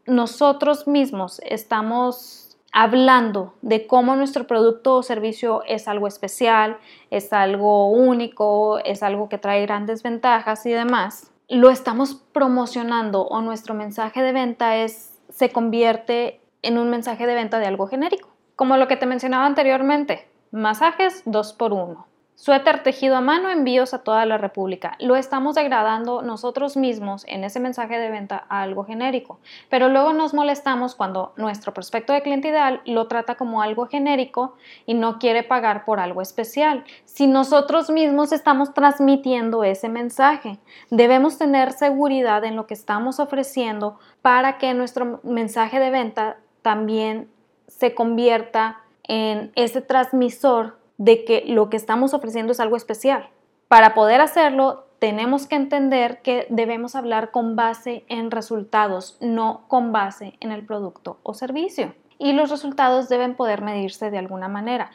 nosotros 0.06 0.86
mismos 0.86 1.40
estamos 1.44 2.46
hablando 2.72 3.54
de 3.62 3.86
cómo 3.86 4.16
nuestro 4.16 4.46
producto 4.46 4.96
o 4.96 5.02
servicio 5.02 5.62
es 5.66 5.88
algo 5.88 6.06
especial, 6.06 6.76
es 7.10 7.32
algo 7.32 7.88
único, 7.88 8.78
es 8.80 9.02
algo 9.02 9.28
que 9.28 9.38
trae 9.38 9.62
grandes 9.62 10.02
ventajas 10.02 10.66
y 10.66 10.72
demás, 10.72 11.32
lo 11.48 11.70
estamos 11.70 12.14
promocionando 12.32 13.22
o 13.22 13.40
nuestro 13.40 13.74
mensaje 13.74 14.20
de 14.20 14.32
venta 14.32 14.76
es 14.76 15.18
se 15.28 15.50
convierte 15.50 16.40
en 16.62 16.78
un 16.78 16.90
mensaje 16.90 17.26
de 17.26 17.34
venta 17.34 17.58
de 17.58 17.66
algo 17.66 17.86
genérico. 17.86 18.28
Como 18.56 18.76
lo 18.76 18.88
que 18.88 18.96
te 18.96 19.06
mencionaba 19.06 19.46
anteriormente, 19.46 20.28
Masajes 20.56 21.20
2 21.26 21.52
por 21.52 21.74
1 21.74 22.06
Suéter 22.34 22.82
tejido 22.82 23.14
a 23.14 23.20
mano, 23.20 23.50
envíos 23.50 23.92
a 23.92 23.98
toda 23.98 24.24
la 24.24 24.38
República. 24.38 24.96
Lo 25.00 25.14
estamos 25.14 25.54
degradando 25.54 26.22
nosotros 26.22 26.78
mismos 26.78 27.26
en 27.28 27.44
ese 27.44 27.60
mensaje 27.60 27.98
de 27.98 28.10
venta 28.10 28.46
a 28.48 28.62
algo 28.62 28.82
genérico, 28.82 29.38
pero 29.68 29.90
luego 29.90 30.14
nos 30.14 30.32
molestamos 30.32 30.94
cuando 30.94 31.34
nuestro 31.36 31.74
prospecto 31.74 32.14
de 32.14 32.22
cliente 32.22 32.48
ideal 32.48 32.80
lo 32.86 33.06
trata 33.06 33.34
como 33.34 33.60
algo 33.60 33.86
genérico 33.86 34.54
y 34.86 34.94
no 34.94 35.18
quiere 35.18 35.42
pagar 35.42 35.84
por 35.84 36.00
algo 36.00 36.22
especial. 36.22 36.84
Si 37.04 37.26
nosotros 37.26 37.90
mismos 37.90 38.32
estamos 38.32 38.72
transmitiendo 38.72 39.62
ese 39.62 39.90
mensaje, 39.90 40.58
debemos 40.88 41.36
tener 41.36 41.72
seguridad 41.72 42.42
en 42.44 42.56
lo 42.56 42.66
que 42.66 42.72
estamos 42.72 43.20
ofreciendo 43.20 43.98
para 44.22 44.56
que 44.56 44.72
nuestro 44.72 45.20
mensaje 45.22 45.78
de 45.78 45.90
venta 45.90 46.38
también 46.62 47.28
se 47.68 47.94
convierta 47.94 48.80
en 49.08 49.52
ese 49.54 49.80
transmisor 49.80 50.78
de 50.98 51.24
que 51.24 51.44
lo 51.46 51.70
que 51.70 51.76
estamos 51.76 52.14
ofreciendo 52.14 52.52
es 52.52 52.60
algo 52.60 52.76
especial. 52.76 53.28
Para 53.68 53.94
poder 53.94 54.20
hacerlo, 54.20 54.86
tenemos 54.98 55.46
que 55.46 55.56
entender 55.56 56.22
que 56.22 56.46
debemos 56.50 56.96
hablar 56.96 57.30
con 57.30 57.56
base 57.56 58.04
en 58.08 58.30
resultados, 58.30 59.18
no 59.20 59.64
con 59.68 59.92
base 59.92 60.34
en 60.40 60.52
el 60.52 60.64
producto 60.64 61.18
o 61.22 61.34
servicio. 61.34 61.94
Y 62.18 62.32
los 62.32 62.50
resultados 62.50 63.08
deben 63.08 63.34
poder 63.34 63.60
medirse 63.60 64.10
de 64.10 64.18
alguna 64.18 64.48
manera. 64.48 64.90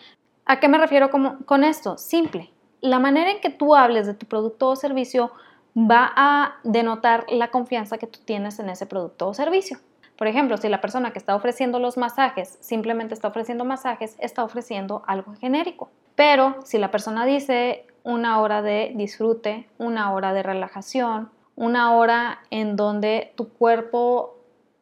¿A 0.45 0.59
qué 0.59 0.67
me 0.67 0.79
refiero 0.79 1.09
con, 1.11 1.63
esto? 1.63 1.97
Simple. 1.97 2.51
La 2.81 2.97
manera 2.97 3.29
en 3.29 3.41
que 3.41 3.51
tú 3.51 3.75
hables 3.75 4.07
de 4.07 4.15
tu 4.15 4.25
producto 4.25 4.69
o 4.69 4.75
servicio 4.75 5.31
va 5.77 6.11
a 6.15 6.55
denotar 6.63 7.25
la 7.29 7.51
confianza 7.51 7.99
que 7.99 8.07
tú 8.07 8.19
tienes 8.25 8.59
en 8.59 8.69
ese 8.69 8.87
producto 8.87 9.27
o 9.27 9.33
servicio. 9.35 9.77
Por 10.21 10.27
ejemplo, 10.27 10.55
si 10.57 10.69
la 10.69 10.81
persona 10.81 11.13
que 11.13 11.17
está 11.17 11.33
ofreciendo 11.33 11.79
los 11.79 11.97
masajes 11.97 12.59
simplemente 12.61 13.15
está 13.15 13.29
ofreciendo 13.29 13.65
masajes, 13.65 14.15
está 14.19 14.43
ofreciendo 14.43 15.01
algo 15.07 15.33
genérico. 15.33 15.89
Pero 16.13 16.57
si 16.63 16.77
la 16.77 16.91
persona 16.91 17.25
dice 17.25 17.87
una 18.03 18.39
hora 18.39 18.61
de 18.61 18.91
disfrute, 18.93 19.67
una 19.79 20.13
hora 20.13 20.31
de 20.33 20.43
relajación, 20.43 21.31
una 21.55 21.95
hora 21.95 22.37
en 22.51 22.75
donde 22.75 23.33
tu 23.35 23.49
cuerpo 23.49 24.37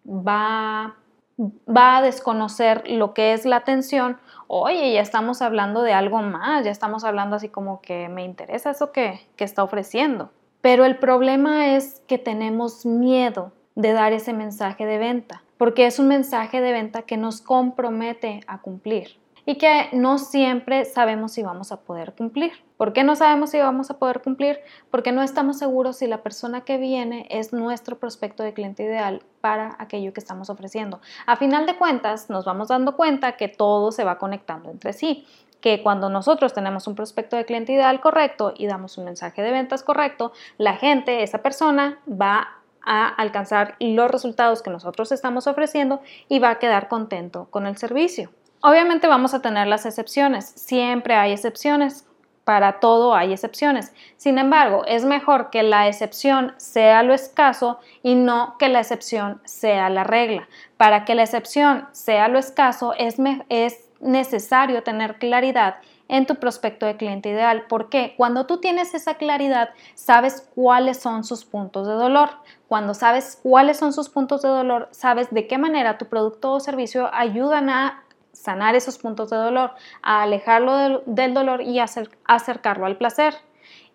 va, 0.05 0.97
va 1.39 1.97
a 1.97 2.01
desconocer 2.01 2.83
lo 2.89 3.13
que 3.13 3.31
es 3.31 3.45
la 3.45 3.55
atención, 3.55 4.17
oye, 4.47 4.91
ya 4.91 4.99
estamos 4.99 5.41
hablando 5.41 5.83
de 5.83 5.93
algo 5.93 6.21
más, 6.21 6.65
ya 6.65 6.71
estamos 6.71 7.05
hablando 7.05 7.37
así 7.37 7.47
como 7.47 7.79
que 7.79 8.09
me 8.09 8.25
interesa 8.25 8.71
eso 8.71 8.91
que, 8.91 9.25
que 9.37 9.45
está 9.45 9.63
ofreciendo. 9.63 10.31
Pero 10.59 10.83
el 10.83 10.97
problema 10.97 11.77
es 11.77 12.01
que 12.07 12.17
tenemos 12.17 12.85
miedo 12.85 13.53
de 13.79 13.93
dar 13.93 14.11
ese 14.11 14.33
mensaje 14.33 14.85
de 14.85 14.97
venta, 14.97 15.41
porque 15.57 15.85
es 15.85 15.99
un 15.99 16.09
mensaje 16.09 16.59
de 16.59 16.73
venta 16.73 17.03
que 17.03 17.15
nos 17.15 17.39
compromete 17.39 18.41
a 18.45 18.61
cumplir 18.61 19.17
y 19.45 19.55
que 19.55 19.87
no 19.93 20.17
siempre 20.17 20.83
sabemos 20.83 21.31
si 21.31 21.43
vamos 21.43 21.71
a 21.71 21.79
poder 21.79 22.13
cumplir. 22.13 22.51
¿Por 22.75 22.91
qué 22.91 23.05
no 23.05 23.15
sabemos 23.15 23.51
si 23.51 23.57
vamos 23.57 23.89
a 23.89 23.97
poder 23.97 24.21
cumplir? 24.21 24.59
Porque 24.91 25.13
no 25.13 25.23
estamos 25.23 25.59
seguros 25.59 25.95
si 25.95 26.07
la 26.07 26.23
persona 26.23 26.65
que 26.65 26.77
viene 26.77 27.25
es 27.29 27.53
nuestro 27.53 27.97
prospecto 27.97 28.43
de 28.43 28.53
cliente 28.53 28.83
ideal 28.83 29.23
para 29.39 29.77
aquello 29.79 30.11
que 30.11 30.19
estamos 30.19 30.49
ofreciendo. 30.49 30.99
A 31.25 31.37
final 31.37 31.65
de 31.65 31.77
cuentas, 31.77 32.29
nos 32.29 32.43
vamos 32.43 32.67
dando 32.67 32.97
cuenta 32.97 33.37
que 33.37 33.47
todo 33.47 33.93
se 33.93 34.03
va 34.03 34.17
conectando 34.17 34.69
entre 34.69 34.91
sí 34.91 35.25
que 35.61 35.83
cuando 35.83 36.09
nosotros 36.09 36.53
tenemos 36.53 36.87
un 36.87 36.95
prospecto 36.95 37.35
de 37.35 37.43
cliente 37.43 37.73
ideal 37.73 37.99
correcto 37.99 38.53
y 38.55 38.67
damos 38.67 38.97
un 38.97 39.03
mensaje 39.03 39.41
de 39.41 39.51
ventas 39.51 39.83
correcto, 39.83 40.31
la 40.57 40.75
gente, 40.75 41.21
esa 41.21 41.41
persona, 41.41 41.99
va 42.09 42.58
a 42.85 43.07
alcanzar 43.07 43.75
los 43.79 44.09
resultados 44.09 44.61
que 44.61 44.69
nosotros 44.69 45.11
estamos 45.11 45.47
ofreciendo 45.47 46.01
y 46.27 46.39
va 46.39 46.51
a 46.51 46.59
quedar 46.59 46.87
contento 46.87 47.47
con 47.49 47.65
el 47.65 47.77
servicio. 47.77 48.31
Obviamente 48.61 49.07
vamos 49.07 49.33
a 49.33 49.41
tener 49.41 49.67
las 49.67 49.85
excepciones, 49.85 50.45
siempre 50.45 51.15
hay 51.15 51.31
excepciones, 51.31 52.05
para 52.49 52.79
todo 52.79 53.13
hay 53.13 53.31
excepciones. 53.31 53.93
Sin 54.17 54.39
embargo, 54.39 54.83
es 54.87 55.05
mejor 55.05 55.51
que 55.51 55.61
la 55.61 55.87
excepción 55.87 56.55
sea 56.57 57.03
lo 57.03 57.13
escaso 57.13 57.79
y 58.01 58.15
no 58.15 58.55
que 58.57 58.69
la 58.69 58.79
excepción 58.79 59.39
sea 59.45 59.87
la 59.91 60.03
regla. 60.03 60.49
Para 60.75 61.05
que 61.05 61.13
la 61.13 61.21
excepción 61.21 61.87
sea 61.91 62.27
lo 62.27 62.39
escaso 62.39 62.95
es, 62.97 63.17
es 63.49 63.87
necesario 63.99 64.81
tener 64.81 65.19
claridad 65.19 65.75
en 66.07 66.25
tu 66.25 66.35
prospecto 66.35 66.85
de 66.85 66.97
cliente 66.97 67.29
ideal. 67.29 67.65
porque 67.69 68.15
Cuando 68.17 68.45
tú 68.45 68.57
tienes 68.57 68.93
esa 68.93 69.13
claridad, 69.13 69.69
sabes 69.93 70.49
cuáles 70.55 70.99
son 70.99 71.23
sus 71.23 71.45
puntos 71.45 71.87
de 71.87 71.93
dolor. 71.93 72.31
Cuando 72.69 72.93
sabes 72.93 73.39
cuáles 73.41 73.77
son 73.77 73.93
sus 73.93 74.09
puntos 74.09 74.43
de 74.43 74.47
dolor, 74.47 74.89
sabes 74.91 75.31
de 75.31 75.47
qué 75.47 75.57
manera 75.57 75.97
tu 75.97 76.05
producto 76.05 76.51
o 76.51 76.59
servicio 76.59 77.09
ayudan 77.11 77.67
a 77.67 78.03
sanar 78.31 78.75
esos 78.75 78.99
puntos 78.99 79.31
de 79.31 79.37
dolor, 79.37 79.71
a 80.03 80.21
alejarlo 80.21 81.01
del, 81.07 81.33
dolor 81.33 81.63
y 81.63 81.79
acercarlo 81.79 82.85
al 82.85 82.97
placer. 82.97 83.33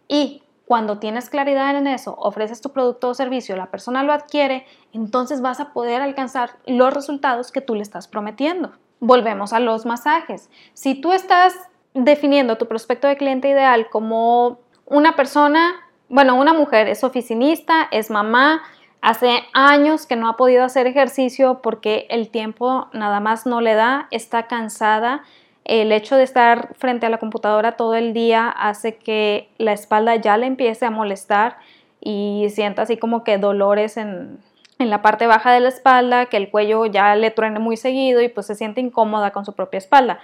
Y 0.09 0.43
cuando 0.67 0.99
tienes 0.99 1.31
claridad 1.31 1.77
en 1.77 1.87
eso, 1.87 2.17
ofreces 2.19 2.61
tu 2.61 2.71
producto 2.71 3.11
o 3.11 3.15
servicio, 3.15 3.55
la 3.55 3.71
persona 3.71 4.03
lo 4.03 4.13
adquiere, 4.13 4.67
entonces 4.93 5.41
vas 5.41 5.61
a 5.61 5.73
poder 5.73 6.03
alcanzar 6.03 6.57
los 6.67 6.93
resultados 6.93 7.53
que 7.53 7.61
tú 7.61 7.77
le 7.77 7.83
estás 7.83 8.09
prometiendo. 8.09 8.73
Volvemos 8.99 9.53
a 9.53 9.61
los 9.61 9.87
masajes. 9.87 10.51
Si 10.73 10.97
tú 10.97 11.13
estás 11.13 11.55
definiendo 11.93 12.59
tu 12.59 12.67
prospecto 12.67 13.07
de 13.07 13.17
cliente 13.17 13.49
ideal 13.49 13.89
como 13.89 14.59
una 14.85 15.15
persona, 15.15 15.77
bueno, 16.15 16.37
una 16.37 16.53
mujer 16.53 16.87
es 16.87 17.03
oficinista, 17.03 17.89
es 17.91 18.09
mamá, 18.09 18.63
hace 19.01 19.41
años 19.53 20.07
que 20.07 20.15
no 20.15 20.29
ha 20.29 20.37
podido 20.37 20.63
hacer 20.63 20.87
ejercicio 20.87 21.59
porque 21.61 22.07
el 22.09 22.29
tiempo 22.29 22.87
nada 22.93 23.19
más 23.19 23.47
no 23.47 23.61
le 23.61 23.75
da, 23.75 24.07
está 24.13 24.47
cansada. 24.47 25.25
El 25.65 25.91
hecho 25.91 26.15
de 26.15 26.23
estar 26.23 26.73
frente 26.77 27.05
a 27.05 27.11
la 27.11 27.19
computadora 27.19 27.73
todo 27.73 27.97
el 27.97 28.13
día 28.13 28.49
hace 28.49 28.95
que 28.95 29.49
la 29.59 29.73
espalda 29.73 30.15
ya 30.15 30.37
le 30.37 30.47
empiece 30.47 30.87
a 30.87 30.91
molestar 30.93 31.57
y 32.01 32.47
sienta 32.51 32.83
así 32.83 32.97
como 32.97 33.25
que 33.25 33.37
dolores 33.37 33.97
en, 33.97 34.39
en 34.79 34.91
la 34.91 35.03
parte 35.03 35.27
baja 35.27 35.53
de 35.53 35.59
la 35.59 35.69
espalda, 35.69 36.27
que 36.27 36.37
el 36.37 36.49
cuello 36.49 36.87
ya 36.87 37.17
le 37.17 37.33
truene 37.33 37.59
muy 37.59 37.77
seguido 37.77 38.23
y 38.23 38.29
pues 38.29 38.47
se 38.47 38.55
siente 38.55 38.81
incómoda 38.81 39.33
con 39.33 39.45
su 39.45 39.55
propia 39.55 39.79
espalda. 39.79 40.21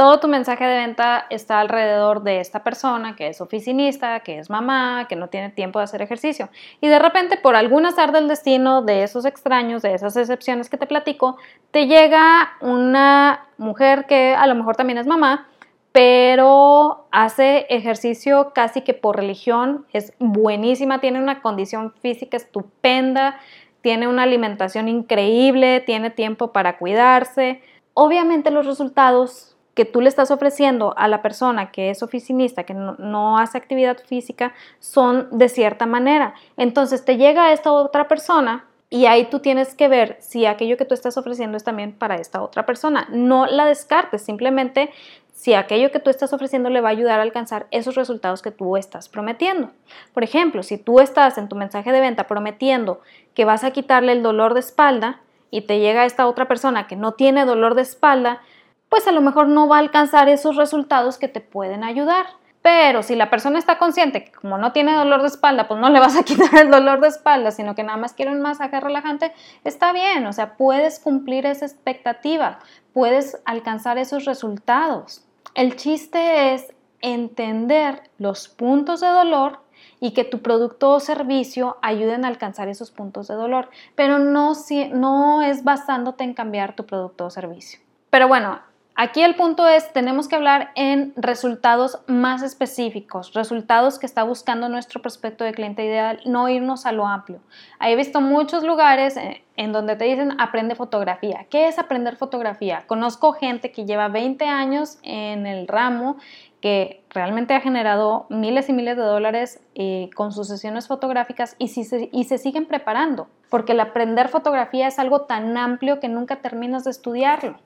Todo 0.00 0.18
tu 0.18 0.28
mensaje 0.28 0.64
de 0.64 0.78
venta 0.78 1.26
está 1.28 1.60
alrededor 1.60 2.22
de 2.22 2.40
esta 2.40 2.64
persona 2.64 3.14
que 3.16 3.28
es 3.28 3.42
oficinista, 3.42 4.20
que 4.20 4.38
es 4.38 4.48
mamá, 4.48 5.04
que 5.10 5.14
no 5.14 5.28
tiene 5.28 5.50
tiempo 5.50 5.78
de 5.78 5.84
hacer 5.84 6.00
ejercicio. 6.00 6.48
Y 6.80 6.88
de 6.88 6.98
repente, 6.98 7.36
por 7.36 7.54
algún 7.54 7.84
azar 7.84 8.10
del 8.10 8.26
destino, 8.26 8.80
de 8.80 9.02
esos 9.02 9.26
extraños, 9.26 9.82
de 9.82 9.92
esas 9.92 10.16
excepciones 10.16 10.70
que 10.70 10.78
te 10.78 10.86
platico, 10.86 11.36
te 11.70 11.86
llega 11.86 12.52
una 12.62 13.46
mujer 13.58 14.06
que 14.06 14.34
a 14.34 14.46
lo 14.46 14.54
mejor 14.54 14.74
también 14.74 14.96
es 14.96 15.06
mamá, 15.06 15.48
pero 15.92 17.06
hace 17.10 17.66
ejercicio 17.68 18.52
casi 18.54 18.80
que 18.80 18.94
por 18.94 19.16
religión, 19.16 19.84
es 19.92 20.14
buenísima, 20.18 21.02
tiene 21.02 21.20
una 21.20 21.42
condición 21.42 21.92
física 22.00 22.38
estupenda, 22.38 23.38
tiene 23.82 24.08
una 24.08 24.22
alimentación 24.22 24.88
increíble, 24.88 25.80
tiene 25.80 26.08
tiempo 26.08 26.52
para 26.52 26.78
cuidarse. 26.78 27.60
Obviamente 27.92 28.50
los 28.50 28.64
resultados 28.64 29.49
que 29.80 29.86
tú 29.86 30.02
le 30.02 30.10
estás 30.10 30.30
ofreciendo 30.30 30.92
a 30.98 31.08
la 31.08 31.22
persona 31.22 31.70
que 31.70 31.88
es 31.88 32.02
oficinista, 32.02 32.64
que 32.64 32.74
no, 32.74 33.38
hace 33.38 33.56
actividad 33.56 33.96
física, 33.96 34.52
son 34.78 35.26
de 35.30 35.48
cierta 35.48 35.86
manera. 35.86 36.34
Entonces 36.58 37.02
te 37.02 37.16
llega 37.16 37.54
esta 37.54 37.72
otra 37.72 38.06
persona 38.06 38.66
y 38.90 39.06
ahí 39.06 39.30
tú 39.30 39.38
tienes 39.38 39.74
que 39.74 39.88
ver 39.88 40.18
si 40.20 40.44
aquello 40.44 40.76
que 40.76 40.84
tú 40.84 40.92
estás 40.92 41.16
ofreciendo 41.16 41.56
es 41.56 41.64
también 41.64 41.94
para 41.94 42.16
esta 42.16 42.42
otra 42.42 42.66
persona. 42.66 43.08
No 43.10 43.46
la 43.46 43.64
descartes, 43.64 44.20
simplemente 44.20 44.90
si 45.32 45.54
aquello 45.54 45.90
que 45.90 45.98
tú 45.98 46.10
estás 46.10 46.34
ofreciendo 46.34 46.68
le 46.68 46.82
va 46.82 46.90
a 46.90 46.92
ayudar 46.92 47.18
a 47.18 47.22
alcanzar 47.22 47.66
esos 47.70 47.94
resultados 47.94 48.42
que 48.42 48.50
tú 48.50 48.76
estás 48.76 49.08
prometiendo. 49.08 49.70
Por 50.12 50.24
ejemplo, 50.24 50.62
si 50.62 50.76
tú 50.76 51.00
estás 51.00 51.38
en 51.38 51.48
tu 51.48 51.56
mensaje 51.56 51.90
de 51.90 52.02
venta 52.02 52.26
prometiendo 52.26 53.00
que 53.32 53.46
vas 53.46 53.64
a 53.64 53.70
quitarle 53.70 54.12
el 54.12 54.22
dolor 54.22 54.52
de 54.52 54.60
espalda 54.60 55.22
y 55.50 55.62
te 55.62 55.78
llega 55.78 56.04
esta 56.04 56.26
otra 56.26 56.48
persona 56.48 56.86
que 56.86 56.96
no 56.96 57.12
tiene 57.12 57.46
dolor 57.46 57.74
de 57.74 57.80
espalda, 57.80 58.42
pues 58.90 59.06
a 59.06 59.12
lo 59.12 59.22
mejor 59.22 59.48
no 59.48 59.68
va 59.68 59.76
a 59.76 59.80
alcanzar 59.80 60.28
esos 60.28 60.56
resultados 60.56 61.16
que 61.16 61.28
te 61.28 61.40
pueden 61.40 61.82
ayudar. 61.82 62.26
Pero 62.62 63.02
si 63.02 63.16
la 63.16 63.30
persona 63.30 63.58
está 63.58 63.78
consciente 63.78 64.24
que 64.24 64.32
como 64.32 64.58
no 64.58 64.72
tiene 64.72 64.94
dolor 64.94 65.22
de 65.22 65.28
espalda, 65.28 65.66
pues 65.66 65.80
no 65.80 65.88
le 65.88 65.98
vas 65.98 66.16
a 66.16 66.22
quitar 66.24 66.54
el 66.60 66.70
dolor 66.70 67.00
de 67.00 67.08
espalda, 67.08 67.52
sino 67.52 67.74
que 67.74 67.82
nada 67.82 67.96
más 67.96 68.12
quiere 68.12 68.32
un 68.32 68.42
masaje 68.42 68.78
relajante, 68.80 69.32
está 69.64 69.92
bien, 69.92 70.26
o 70.26 70.32
sea, 70.34 70.56
puedes 70.58 70.98
cumplir 70.98 71.46
esa 71.46 71.64
expectativa, 71.64 72.58
puedes 72.92 73.40
alcanzar 73.46 73.96
esos 73.96 74.26
resultados. 74.26 75.24
El 75.54 75.76
chiste 75.76 76.52
es 76.52 76.74
entender 77.00 78.02
los 78.18 78.48
puntos 78.48 79.00
de 79.00 79.08
dolor 79.08 79.60
y 80.00 80.12
que 80.12 80.24
tu 80.24 80.42
producto 80.42 80.90
o 80.90 81.00
servicio 81.00 81.78
ayuden 81.80 82.26
a 82.26 82.28
alcanzar 82.28 82.68
esos 82.68 82.90
puntos 82.90 83.28
de 83.28 83.34
dolor, 83.34 83.70
pero 83.94 84.18
no, 84.18 84.52
no 84.92 85.42
es 85.42 85.64
basándote 85.64 86.24
en 86.24 86.34
cambiar 86.34 86.76
tu 86.76 86.84
producto 86.84 87.26
o 87.26 87.30
servicio. 87.30 87.80
Pero 88.10 88.28
bueno, 88.28 88.60
Aquí 89.02 89.22
el 89.22 89.34
punto 89.34 89.66
es, 89.66 89.94
tenemos 89.94 90.28
que 90.28 90.36
hablar 90.36 90.72
en 90.74 91.14
resultados 91.16 92.00
más 92.06 92.42
específicos, 92.42 93.32
resultados 93.32 93.98
que 93.98 94.04
está 94.04 94.24
buscando 94.24 94.68
nuestro 94.68 95.00
prospecto 95.00 95.42
de 95.42 95.54
cliente 95.54 95.82
ideal, 95.82 96.20
no 96.26 96.50
irnos 96.50 96.84
a 96.84 96.92
lo 96.92 97.06
amplio. 97.06 97.40
He 97.80 97.96
visto 97.96 98.20
muchos 98.20 98.62
lugares 98.62 99.16
eh, 99.16 99.42
en 99.56 99.72
donde 99.72 99.96
te 99.96 100.04
dicen 100.04 100.38
aprende 100.38 100.74
fotografía. 100.74 101.46
¿Qué 101.48 101.66
es 101.66 101.78
aprender 101.78 102.16
fotografía? 102.16 102.84
Conozco 102.86 103.32
gente 103.32 103.72
que 103.72 103.86
lleva 103.86 104.08
20 104.08 104.44
años 104.44 104.98
en 105.02 105.46
el 105.46 105.66
ramo 105.66 106.18
que 106.60 107.02
realmente 107.08 107.54
ha 107.54 107.60
generado 107.62 108.26
miles 108.28 108.68
y 108.68 108.74
miles 108.74 108.98
de 108.98 109.02
dólares 109.02 109.62
eh, 109.76 110.10
con 110.14 110.30
sus 110.30 110.46
sesiones 110.46 110.88
fotográficas 110.88 111.56
y, 111.58 111.72
y 112.12 112.24
se 112.24 112.36
siguen 112.36 112.66
preparando, 112.66 113.28
porque 113.48 113.72
el 113.72 113.80
aprender 113.80 114.28
fotografía 114.28 114.88
es 114.88 114.98
algo 114.98 115.22
tan 115.22 115.56
amplio 115.56 116.00
que 116.00 116.10
nunca 116.10 116.42
terminas 116.42 116.84
de 116.84 116.90
estudiarlo. 116.90 117.56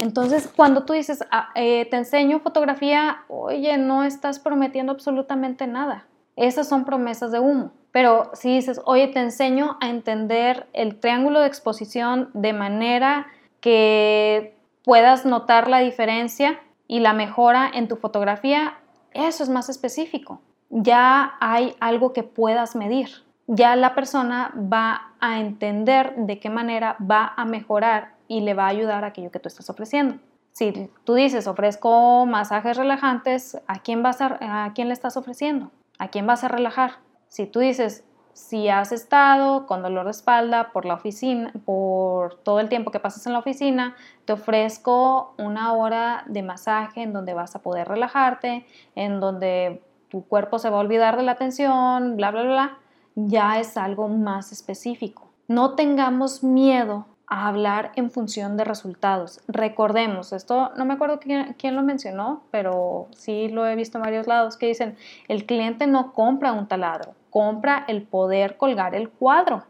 Entonces, 0.00 0.50
cuando 0.54 0.84
tú 0.84 0.92
dices, 0.92 1.24
ah, 1.30 1.50
eh, 1.54 1.86
te 1.90 1.96
enseño 1.96 2.40
fotografía, 2.40 3.24
oye, 3.28 3.76
no 3.78 4.04
estás 4.04 4.38
prometiendo 4.38 4.92
absolutamente 4.92 5.66
nada. 5.66 6.06
Esas 6.36 6.68
son 6.68 6.84
promesas 6.84 7.32
de 7.32 7.38
humo. 7.38 7.72
Pero 7.92 8.30
si 8.34 8.54
dices, 8.54 8.80
oye, 8.84 9.08
te 9.08 9.20
enseño 9.20 9.76
a 9.80 9.88
entender 9.88 10.66
el 10.72 11.00
triángulo 11.00 11.40
de 11.40 11.48
exposición 11.48 12.30
de 12.34 12.52
manera 12.52 13.26
que 13.60 14.56
puedas 14.84 15.26
notar 15.26 15.68
la 15.68 15.80
diferencia 15.80 16.60
y 16.86 17.00
la 17.00 17.12
mejora 17.12 17.70
en 17.72 17.88
tu 17.88 17.96
fotografía, 17.96 18.78
eso 19.12 19.42
es 19.42 19.48
más 19.48 19.68
específico. 19.68 20.40
Ya 20.70 21.34
hay 21.40 21.74
algo 21.80 22.12
que 22.12 22.22
puedas 22.22 22.76
medir. 22.76 23.08
Ya 23.48 23.74
la 23.74 23.94
persona 23.94 24.52
va 24.56 25.12
a 25.20 25.40
entender 25.40 26.14
de 26.16 26.38
qué 26.38 26.48
manera 26.48 26.96
va 27.00 27.34
a 27.36 27.44
mejorar 27.44 28.19
y 28.30 28.42
le 28.42 28.54
va 28.54 28.66
a 28.66 28.68
ayudar 28.68 29.04
aquello 29.04 29.32
que 29.32 29.40
tú 29.40 29.48
estás 29.48 29.68
ofreciendo. 29.70 30.20
Si 30.52 30.88
tú 31.02 31.14
dices, 31.14 31.48
ofrezco 31.48 32.26
masajes 32.26 32.76
relajantes, 32.76 33.60
¿a 33.66 33.80
quién, 33.80 34.04
vas 34.04 34.20
¿a 34.20 34.70
quién 34.72 34.86
le 34.86 34.94
estás 34.94 35.16
ofreciendo? 35.16 35.72
¿A 35.98 36.08
quién 36.08 36.28
vas 36.28 36.44
a 36.44 36.48
relajar? 36.48 36.92
Si 37.26 37.46
tú 37.46 37.58
dices, 37.58 38.04
si 38.32 38.68
has 38.68 38.92
estado 38.92 39.66
con 39.66 39.82
dolor 39.82 40.04
de 40.04 40.12
espalda 40.12 40.70
por 40.72 40.84
la 40.84 40.94
oficina, 40.94 41.52
por 41.64 42.36
todo 42.36 42.60
el 42.60 42.68
tiempo 42.68 42.92
que 42.92 43.00
pasas 43.00 43.26
en 43.26 43.32
la 43.32 43.40
oficina, 43.40 43.96
te 44.26 44.34
ofrezco 44.34 45.34
una 45.36 45.72
hora 45.72 46.22
de 46.28 46.44
masaje 46.44 47.02
en 47.02 47.12
donde 47.12 47.34
vas 47.34 47.56
a 47.56 47.62
poder 47.62 47.88
relajarte, 47.88 48.64
en 48.94 49.18
donde 49.18 49.82
tu 50.08 50.24
cuerpo 50.24 50.60
se 50.60 50.70
va 50.70 50.76
a 50.76 50.80
olvidar 50.80 51.16
de 51.16 51.24
la 51.24 51.34
tensión, 51.34 52.16
bla, 52.16 52.30
bla, 52.30 52.42
bla, 52.44 52.78
ya 53.16 53.58
es 53.58 53.76
algo 53.76 54.06
más 54.06 54.52
específico. 54.52 55.32
No 55.48 55.74
tengamos 55.74 56.44
miedo 56.44 57.06
a 57.30 57.46
hablar 57.46 57.92
en 57.94 58.10
función 58.10 58.56
de 58.56 58.64
resultados. 58.64 59.40
Recordemos, 59.46 60.32
esto 60.32 60.72
no 60.76 60.84
me 60.84 60.94
acuerdo 60.94 61.20
quién, 61.20 61.76
lo 61.76 61.82
mencionó, 61.82 62.42
pero 62.50 63.06
sí 63.12 63.48
lo 63.48 63.66
he 63.66 63.76
visto 63.76 63.98
en 63.98 64.04
varios 64.04 64.26
lados 64.26 64.56
que 64.56 64.66
dicen, 64.66 64.96
el 65.28 65.46
cliente 65.46 65.86
no 65.86 66.12
compra 66.12 66.52
un 66.52 66.66
taladro, 66.66 67.14
compra 67.30 67.84
el 67.86 68.02
poder 68.02 68.56
colgar 68.56 68.96
el 68.96 69.08
cuadro, 69.08 69.62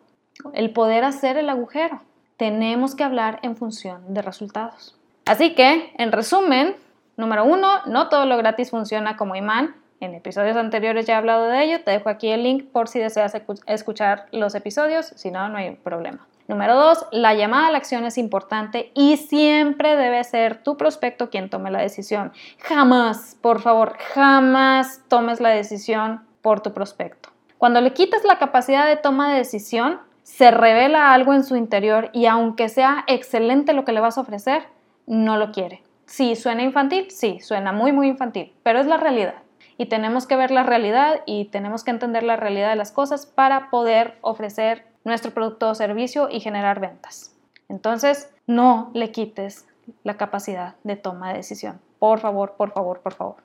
el 0.54 0.70
poder 0.70 1.04
hacer 1.04 1.36
el 1.36 1.50
agujero. 1.50 2.00
Tenemos 2.38 2.94
que 2.94 3.04
hablar 3.04 3.38
en 3.42 3.54
función 3.54 4.14
de 4.14 4.22
resultados. 4.22 4.96
Así 5.26 5.54
que, 5.54 5.92
en 5.98 6.12
resumen, 6.12 6.74
número 7.18 7.44
uno, 7.44 7.68
no 7.84 8.08
todo 8.08 8.24
lo 8.24 8.38
gratis 8.38 8.70
funciona 8.70 9.18
como 9.18 9.36
imán. 9.36 9.76
En 10.00 10.14
episodios 10.14 10.56
anteriores 10.56 11.04
ya 11.04 11.12
he 11.12 11.16
hablado 11.16 11.44
de 11.44 11.62
ello, 11.62 11.84
te 11.84 11.90
dejo 11.90 12.08
aquí 12.08 12.30
el 12.30 12.42
link 12.42 12.70
por 12.72 12.88
si 12.88 12.98
deseas 12.98 13.36
escuchar 13.66 14.28
los 14.32 14.54
episodios, 14.54 15.12
si 15.14 15.30
no, 15.30 15.50
no 15.50 15.58
hay 15.58 15.72
problema. 15.72 16.26
Número 16.50 16.74
dos, 16.74 17.06
la 17.12 17.32
llamada 17.32 17.68
a 17.68 17.70
la 17.70 17.78
acción 17.78 18.04
es 18.06 18.18
importante 18.18 18.90
y 18.96 19.18
siempre 19.18 19.94
debe 19.94 20.24
ser 20.24 20.64
tu 20.64 20.76
prospecto 20.76 21.30
quien 21.30 21.48
tome 21.48 21.70
la 21.70 21.78
decisión. 21.78 22.32
Jamás, 22.58 23.38
por 23.40 23.60
favor, 23.60 23.96
jamás 24.14 25.00
tomes 25.06 25.40
la 25.40 25.50
decisión 25.50 26.22
por 26.42 26.58
tu 26.58 26.72
prospecto. 26.72 27.28
Cuando 27.56 27.80
le 27.80 27.92
quitas 27.92 28.24
la 28.24 28.40
capacidad 28.40 28.88
de 28.88 28.96
toma 28.96 29.30
de 29.30 29.38
decisión, 29.38 30.00
se 30.24 30.50
revela 30.50 31.12
algo 31.12 31.34
en 31.34 31.44
su 31.44 31.54
interior 31.54 32.10
y 32.12 32.26
aunque 32.26 32.68
sea 32.68 33.04
excelente 33.06 33.72
lo 33.72 33.84
que 33.84 33.92
le 33.92 34.00
vas 34.00 34.18
a 34.18 34.22
ofrecer, 34.22 34.64
no 35.06 35.36
lo 35.36 35.52
quiere. 35.52 35.84
Sí, 36.06 36.34
suena 36.34 36.64
infantil, 36.64 37.12
sí, 37.12 37.38
suena 37.38 37.70
muy, 37.70 37.92
muy 37.92 38.08
infantil, 38.08 38.52
pero 38.64 38.80
es 38.80 38.86
la 38.86 38.96
realidad. 38.96 39.36
Y 39.78 39.86
tenemos 39.86 40.26
que 40.26 40.34
ver 40.34 40.50
la 40.50 40.64
realidad 40.64 41.20
y 41.26 41.44
tenemos 41.44 41.84
que 41.84 41.92
entender 41.92 42.24
la 42.24 42.34
realidad 42.34 42.70
de 42.70 42.76
las 42.76 42.90
cosas 42.90 43.24
para 43.24 43.70
poder 43.70 44.18
ofrecer 44.20 44.89
nuestro 45.04 45.32
producto 45.32 45.70
o 45.70 45.74
servicio 45.74 46.28
y 46.30 46.40
generar 46.40 46.80
ventas. 46.80 47.34
Entonces, 47.68 48.32
no 48.46 48.90
le 48.94 49.12
quites 49.12 49.66
la 50.02 50.16
capacidad 50.16 50.74
de 50.84 50.96
toma 50.96 51.30
de 51.30 51.38
decisión. 51.38 51.80
Por 51.98 52.18
favor, 52.20 52.54
por 52.56 52.72
favor, 52.72 53.00
por 53.00 53.14
favor. 53.14 53.36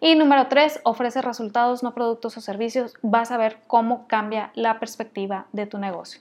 Y 0.00 0.14
número 0.14 0.48
tres, 0.48 0.80
ofrece 0.84 1.22
resultados, 1.22 1.82
no 1.82 1.94
productos 1.94 2.36
o 2.36 2.40
servicios. 2.40 2.94
Vas 3.02 3.30
a 3.30 3.38
ver 3.38 3.58
cómo 3.66 4.06
cambia 4.06 4.50
la 4.54 4.78
perspectiva 4.78 5.46
de 5.52 5.66
tu 5.66 5.78
negocio. 5.78 6.20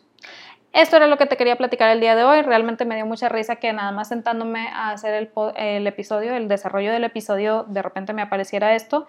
Esto 0.73 0.95
era 0.95 1.07
lo 1.07 1.17
que 1.17 1.25
te 1.25 1.35
quería 1.35 1.57
platicar 1.57 1.89
el 1.89 1.99
día 1.99 2.15
de 2.15 2.23
hoy. 2.23 2.43
Realmente 2.43 2.85
me 2.85 2.95
dio 2.95 3.05
mucha 3.05 3.27
risa 3.27 3.57
que 3.57 3.73
nada 3.73 3.91
más 3.91 4.07
sentándome 4.07 4.69
a 4.69 4.91
hacer 4.91 5.13
el, 5.13 5.29
el 5.57 5.85
episodio, 5.85 6.33
el 6.33 6.47
desarrollo 6.47 6.93
del 6.93 7.03
episodio, 7.03 7.65
de 7.67 7.81
repente 7.81 8.13
me 8.13 8.21
apareciera 8.21 8.73
esto 8.73 9.05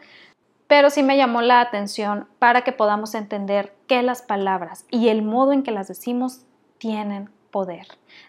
pero 0.72 0.88
sí 0.88 1.02
me 1.02 1.18
llamó 1.18 1.42
la 1.42 1.60
atención 1.60 2.26
para 2.38 2.62
que 2.62 2.72
podamos 2.72 3.14
entender 3.14 3.74
que 3.88 4.02
las 4.02 4.22
palabras 4.22 4.86
y 4.90 5.08
el 5.08 5.20
modo 5.20 5.52
en 5.52 5.64
que 5.64 5.70
las 5.70 5.86
decimos 5.86 6.46
tienen 6.78 7.28
poder. 7.50 7.86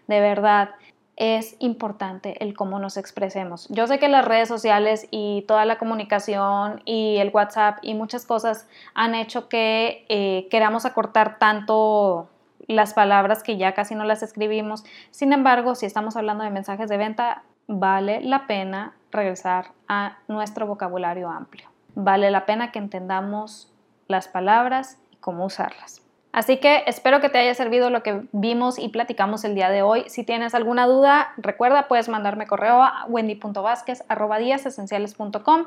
De 0.10 0.20
verdad, 0.20 0.72
es 1.16 1.56
importante 1.60 2.44
el 2.44 2.54
cómo 2.54 2.80
nos 2.80 2.98
expresemos. 2.98 3.70
Yo 3.70 3.88
sé 3.88 3.98
que 3.98 4.10
las 4.10 4.26
redes 4.26 4.50
sociales 4.50 5.08
y 5.10 5.46
toda 5.48 5.64
la 5.64 5.78
comunicación 5.78 6.82
y 6.84 7.16
el 7.20 7.30
WhatsApp 7.30 7.78
y 7.82 7.94
muchas 7.94 8.26
cosas 8.26 8.68
han 8.94 9.16
hecho 9.16 9.48
que 9.48 10.06
eh, 10.10 10.50
queramos 10.52 10.84
acortar 10.84 11.40
tanto 11.40 12.28
las 12.68 12.94
palabras 12.94 13.42
que 13.42 13.56
ya 13.56 13.74
casi 13.74 13.96
no 13.96 14.04
las 14.04 14.22
escribimos. 14.22 14.84
Sin 15.12 15.32
embargo, 15.32 15.76
si 15.76 15.86
estamos 15.86 16.18
hablando 16.18 16.44
de 16.44 16.50
mensajes 16.50 16.90
de 16.90 16.98
venta, 16.98 17.44
vale 17.68 18.20
la 18.20 18.48
pena 18.48 18.96
regresar 19.14 19.68
a 19.88 20.18
nuestro 20.28 20.68
vocabulario 20.68 21.30
amplio 21.30 21.73
vale 21.96 22.32
la 22.32 22.46
pena 22.46 22.72
que 22.72 22.80
entendamos 22.80 23.72
las 24.08 24.28
palabras 24.28 24.98
y 25.12 25.18
cómo 25.18 25.46
usarlas. 25.46 26.04
Así 26.34 26.58
que 26.58 26.84
espero 26.88 27.22
que 27.22 27.30
te 27.30 27.38
haya 27.38 27.54
servido 27.54 27.92
lo 27.92 28.02
que 28.02 28.24
vimos 28.32 28.80
y 28.80 28.90
platicamos 28.90 29.44
el 29.44 29.54
día 29.54 29.70
de 29.70 29.84
hoy. 29.84 30.06
Si 30.08 30.24
tienes 30.24 30.56
alguna 30.56 30.88
duda, 30.88 31.32
recuerda, 31.38 31.88
puedes 31.88 32.10
mandarme 32.10 32.48
correo 32.48 32.82
a 32.82 33.06
wendy.vásquez.com. 33.08 35.66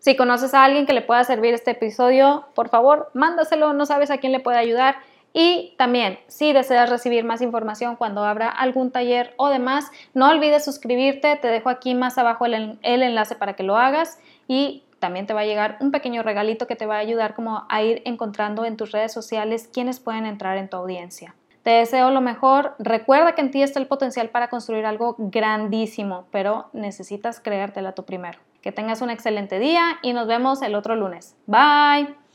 Si 0.00 0.16
conoces 0.16 0.54
a 0.54 0.64
alguien 0.64 0.86
que 0.86 0.92
le 0.92 1.02
pueda 1.02 1.22
servir 1.22 1.54
este 1.54 1.70
episodio, 1.70 2.46
por 2.56 2.68
favor, 2.68 3.12
mándaselo, 3.14 3.72
no 3.74 3.86
sabes 3.86 4.10
a 4.10 4.18
quién 4.18 4.32
le 4.32 4.40
puede 4.40 4.58
ayudar. 4.58 4.96
Y 5.32 5.76
también, 5.78 6.18
si 6.26 6.52
deseas 6.52 6.90
recibir 6.90 7.24
más 7.24 7.40
información 7.40 7.94
cuando 7.94 8.24
abra 8.24 8.48
algún 8.48 8.90
taller 8.90 9.34
o 9.36 9.50
demás, 9.50 9.88
no 10.14 10.30
olvides 10.30 10.64
suscribirte, 10.64 11.36
te 11.36 11.46
dejo 11.46 11.68
aquí 11.68 11.94
más 11.94 12.18
abajo 12.18 12.44
el, 12.46 12.80
el 12.82 13.04
enlace 13.04 13.36
para 13.36 13.54
que 13.54 13.62
lo 13.62 13.76
hagas 13.76 14.18
y 14.48 14.82
también 14.98 15.26
te 15.26 15.34
va 15.34 15.40
a 15.40 15.46
llegar 15.46 15.76
un 15.80 15.90
pequeño 15.90 16.22
regalito 16.22 16.66
que 16.66 16.76
te 16.76 16.86
va 16.86 16.96
a 16.96 17.00
ayudar 17.00 17.34
como 17.34 17.64
a 17.68 17.82
ir 17.82 18.02
encontrando 18.04 18.64
en 18.64 18.76
tus 18.76 18.92
redes 18.92 19.12
sociales 19.12 19.68
quienes 19.72 20.00
pueden 20.00 20.26
entrar 20.26 20.58
en 20.58 20.68
tu 20.68 20.76
audiencia. 20.76 21.34
Te 21.62 21.70
deseo 21.70 22.10
lo 22.10 22.20
mejor. 22.20 22.74
Recuerda 22.78 23.34
que 23.34 23.42
en 23.42 23.50
ti 23.50 23.62
está 23.62 23.78
el 23.78 23.86
potencial 23.86 24.30
para 24.30 24.48
construir 24.48 24.86
algo 24.86 25.16
grandísimo, 25.18 26.24
pero 26.30 26.70
necesitas 26.72 27.40
creértela 27.40 27.92
tú 27.92 28.04
primero. 28.04 28.38
Que 28.62 28.72
tengas 28.72 29.02
un 29.02 29.10
excelente 29.10 29.58
día 29.58 29.98
y 30.02 30.12
nos 30.12 30.26
vemos 30.26 30.62
el 30.62 30.74
otro 30.74 30.96
lunes. 30.96 31.36
Bye. 31.46 32.27